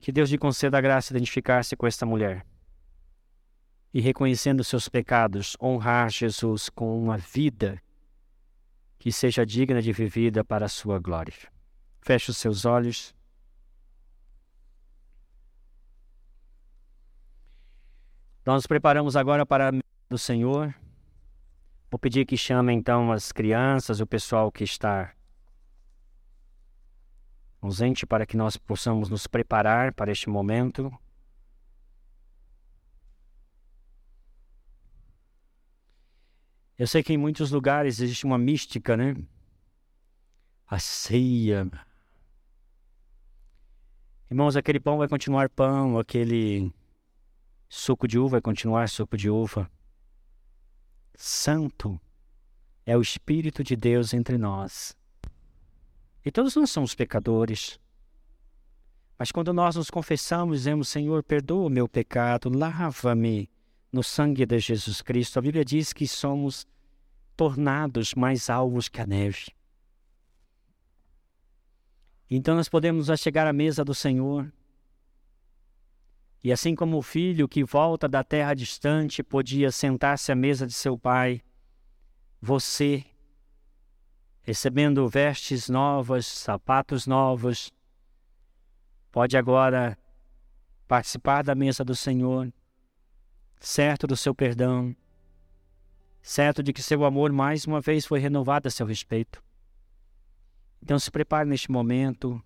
Que 0.00 0.12
Deus 0.12 0.28
lhe 0.28 0.36
conceda 0.36 0.76
a 0.76 0.82
graça 0.82 1.14
de 1.14 1.16
identificar-se 1.16 1.74
com 1.74 1.86
esta 1.86 2.04
mulher 2.04 2.44
e 3.92 4.00
reconhecendo 4.00 4.62
seus 4.62 4.88
pecados, 4.88 5.56
honrar 5.60 6.10
Jesus 6.10 6.68
com 6.68 7.02
uma 7.02 7.16
vida 7.16 7.82
que 8.98 9.10
seja 9.10 9.44
digna 9.44 9.80
de 9.82 9.92
vivida 9.92 10.44
para 10.44 10.66
a 10.66 10.68
sua 10.68 10.98
glória. 10.98 11.34
Feche 12.02 12.30
os 12.30 12.36
seus 12.36 12.64
olhos. 12.64 13.14
Nós 18.44 18.56
nos 18.56 18.66
preparamos 18.66 19.16
agora 19.16 19.44
para 19.44 19.72
do 20.08 20.18
Senhor. 20.18 20.74
Vou 21.90 21.98
pedir 21.98 22.24
que 22.24 22.36
chame 22.36 22.72
então 22.72 23.10
as 23.10 23.32
crianças, 23.32 24.00
o 24.00 24.06
pessoal 24.06 24.52
que 24.52 24.64
está 24.64 25.12
ausente, 27.60 28.06
para 28.06 28.24
que 28.24 28.36
nós 28.36 28.56
possamos 28.56 29.08
nos 29.08 29.26
preparar 29.26 29.92
para 29.92 30.12
este 30.12 30.28
momento. 30.28 30.92
Eu 36.80 36.86
sei 36.86 37.02
que 37.02 37.12
em 37.12 37.18
muitos 37.18 37.50
lugares 37.50 38.00
existe 38.00 38.24
uma 38.24 38.38
mística, 38.38 38.96
né? 38.96 39.14
A 40.66 40.78
ceia. 40.78 41.70
Irmãos, 44.30 44.56
aquele 44.56 44.80
pão 44.80 44.96
vai 44.96 45.06
continuar 45.06 45.50
pão, 45.50 45.98
aquele 45.98 46.72
suco 47.68 48.08
de 48.08 48.18
uva 48.18 48.30
vai 48.30 48.40
continuar 48.40 48.88
suco 48.88 49.14
de 49.14 49.28
uva. 49.28 49.70
Santo 51.14 52.00
é 52.86 52.96
o 52.96 53.02
Espírito 53.02 53.62
de 53.62 53.76
Deus 53.76 54.14
entre 54.14 54.38
nós. 54.38 54.96
E 56.24 56.30
todos 56.32 56.56
nós 56.56 56.70
somos 56.70 56.94
pecadores. 56.94 57.78
Mas 59.18 59.30
quando 59.30 59.52
nós 59.52 59.76
nos 59.76 59.90
confessamos, 59.90 60.56
dizemos: 60.56 60.88
Senhor, 60.88 61.22
perdoa 61.22 61.66
o 61.66 61.70
meu 61.70 61.86
pecado, 61.86 62.48
lava-me 62.48 63.50
no 63.92 64.02
sangue 64.02 64.46
de 64.46 64.58
Jesus 64.58 65.02
Cristo. 65.02 65.38
A 65.38 65.42
Bíblia 65.42 65.64
diz 65.64 65.92
que 65.92 66.06
somos 66.06 66.66
tornados 67.36 68.14
mais 68.14 68.48
alvos 68.48 68.88
que 68.88 69.00
a 69.00 69.06
neve. 69.06 69.48
Então 72.30 72.54
nós 72.54 72.68
podemos 72.68 73.08
chegar 73.18 73.46
à 73.46 73.52
mesa 73.52 73.84
do 73.84 73.94
Senhor. 73.94 74.52
E 76.42 76.52
assim 76.52 76.74
como 76.74 76.96
o 76.96 77.02
filho 77.02 77.48
que 77.48 77.64
volta 77.64 78.08
da 78.08 78.22
terra 78.22 78.54
distante 78.54 79.22
podia 79.22 79.70
sentar-se 79.70 80.30
à 80.30 80.34
mesa 80.34 80.66
de 80.66 80.72
seu 80.72 80.96
pai, 80.96 81.42
você, 82.40 83.04
recebendo 84.40 85.06
vestes 85.08 85.68
novas, 85.68 86.26
sapatos 86.26 87.06
novos, 87.06 87.70
pode 89.10 89.36
agora 89.36 89.98
participar 90.86 91.42
da 91.42 91.54
mesa 91.54 91.84
do 91.84 91.94
Senhor 91.94 92.50
certo 93.60 94.06
do 94.06 94.16
seu 94.16 94.34
perdão, 94.34 94.96
certo 96.22 96.62
de 96.62 96.72
que 96.72 96.82
seu 96.82 97.04
amor 97.04 97.30
mais 97.30 97.66
uma 97.66 97.80
vez 97.80 98.06
foi 98.06 98.18
renovado 98.18 98.66
a 98.66 98.70
seu 98.70 98.86
respeito. 98.86 99.42
Então 100.82 100.98
se 100.98 101.10
prepare 101.10 101.46
neste 101.46 101.70
momento, 101.70 102.42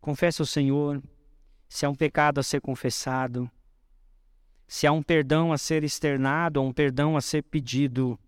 confesse 0.00 0.40
ao 0.40 0.46
Senhor 0.46 1.02
se 1.68 1.84
há 1.84 1.90
um 1.90 1.94
pecado 1.94 2.40
a 2.40 2.42
ser 2.42 2.62
confessado, 2.62 3.50
se 4.66 4.86
há 4.86 4.92
um 4.92 5.02
perdão 5.02 5.52
a 5.52 5.58
ser 5.58 5.84
externado 5.84 6.60
ou 6.60 6.66
um 6.66 6.72
perdão 6.72 7.14
a 7.14 7.20
ser 7.20 7.42
pedido. 7.42 8.18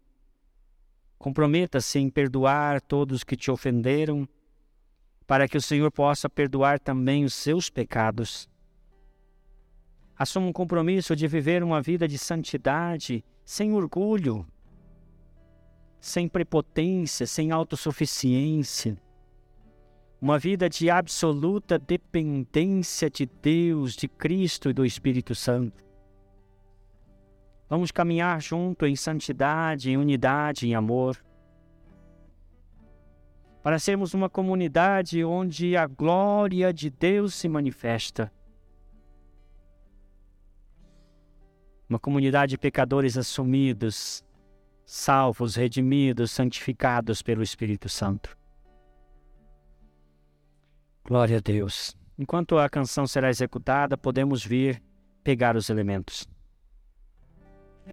Comprometa-se 1.19 1.99
em 1.99 2.11
perdoar 2.11 2.83
todos 2.83 3.25
que 3.25 3.35
te 3.35 3.51
ofenderam, 3.51 4.29
para 5.27 5.49
que 5.49 5.57
o 5.57 5.63
Senhor 5.63 5.91
possa 5.91 6.29
perdoar 6.29 6.79
também 6.79 7.25
os 7.25 7.33
seus 7.35 7.71
pecados. 7.71 8.47
Assuma 10.19 10.47
um 10.47 10.53
compromisso 10.53 11.15
de 11.15 11.27
viver 11.29 11.63
uma 11.63 11.83
vida 11.83 12.09
de 12.09 12.17
santidade, 12.17 13.25
sem 13.45 13.73
orgulho, 13.75 14.47
sem 16.01 16.29
prepotência, 16.29 17.27
sem 17.27 17.51
autossuficiência. 17.51 18.97
uma 20.21 20.39
vida 20.39 20.69
de 20.69 20.91
absoluta 20.91 21.79
dependência 21.79 23.11
de 23.11 23.27
Deus, 23.27 23.95
de 23.95 24.09
Cristo 24.09 24.71
e 24.71 24.73
do 24.73 24.85
Espírito 24.85 25.35
Santo. 25.35 25.85
Vamos 27.69 27.91
caminhar 27.91 28.41
junto 28.41 28.87
em 28.87 28.97
santidade, 28.97 29.91
em 29.91 29.97
unidade, 29.97 30.67
em 30.67 30.75
amor. 30.75 31.23
Para 33.63 33.79
sermos 33.79 34.15
uma 34.15 34.31
comunidade 34.31 35.23
onde 35.25 35.77
a 35.77 35.87
glória 35.87 36.73
de 36.73 36.89
Deus 36.89 37.35
se 37.35 37.49
manifesta. 37.49 38.33
Uma 41.89 41.99
comunidade 41.99 42.51
de 42.51 42.59
pecadores 42.59 43.17
assumidos, 43.17 44.25
salvos, 44.85 45.55
redimidos, 45.55 46.31
santificados 46.31 47.23
pelo 47.23 47.43
Espírito 47.43 47.89
Santo. 47.89 48.37
Glória 51.05 51.37
a 51.39 51.41
Deus. 51.41 51.97
Enquanto 52.19 52.59
a 52.59 52.69
canção 52.69 53.07
será 53.07 53.31
executada, 53.31 53.97
podemos 53.97 54.45
vir 54.45 54.83
pegar 55.23 55.57
os 55.57 55.71
elementos. 55.71 56.27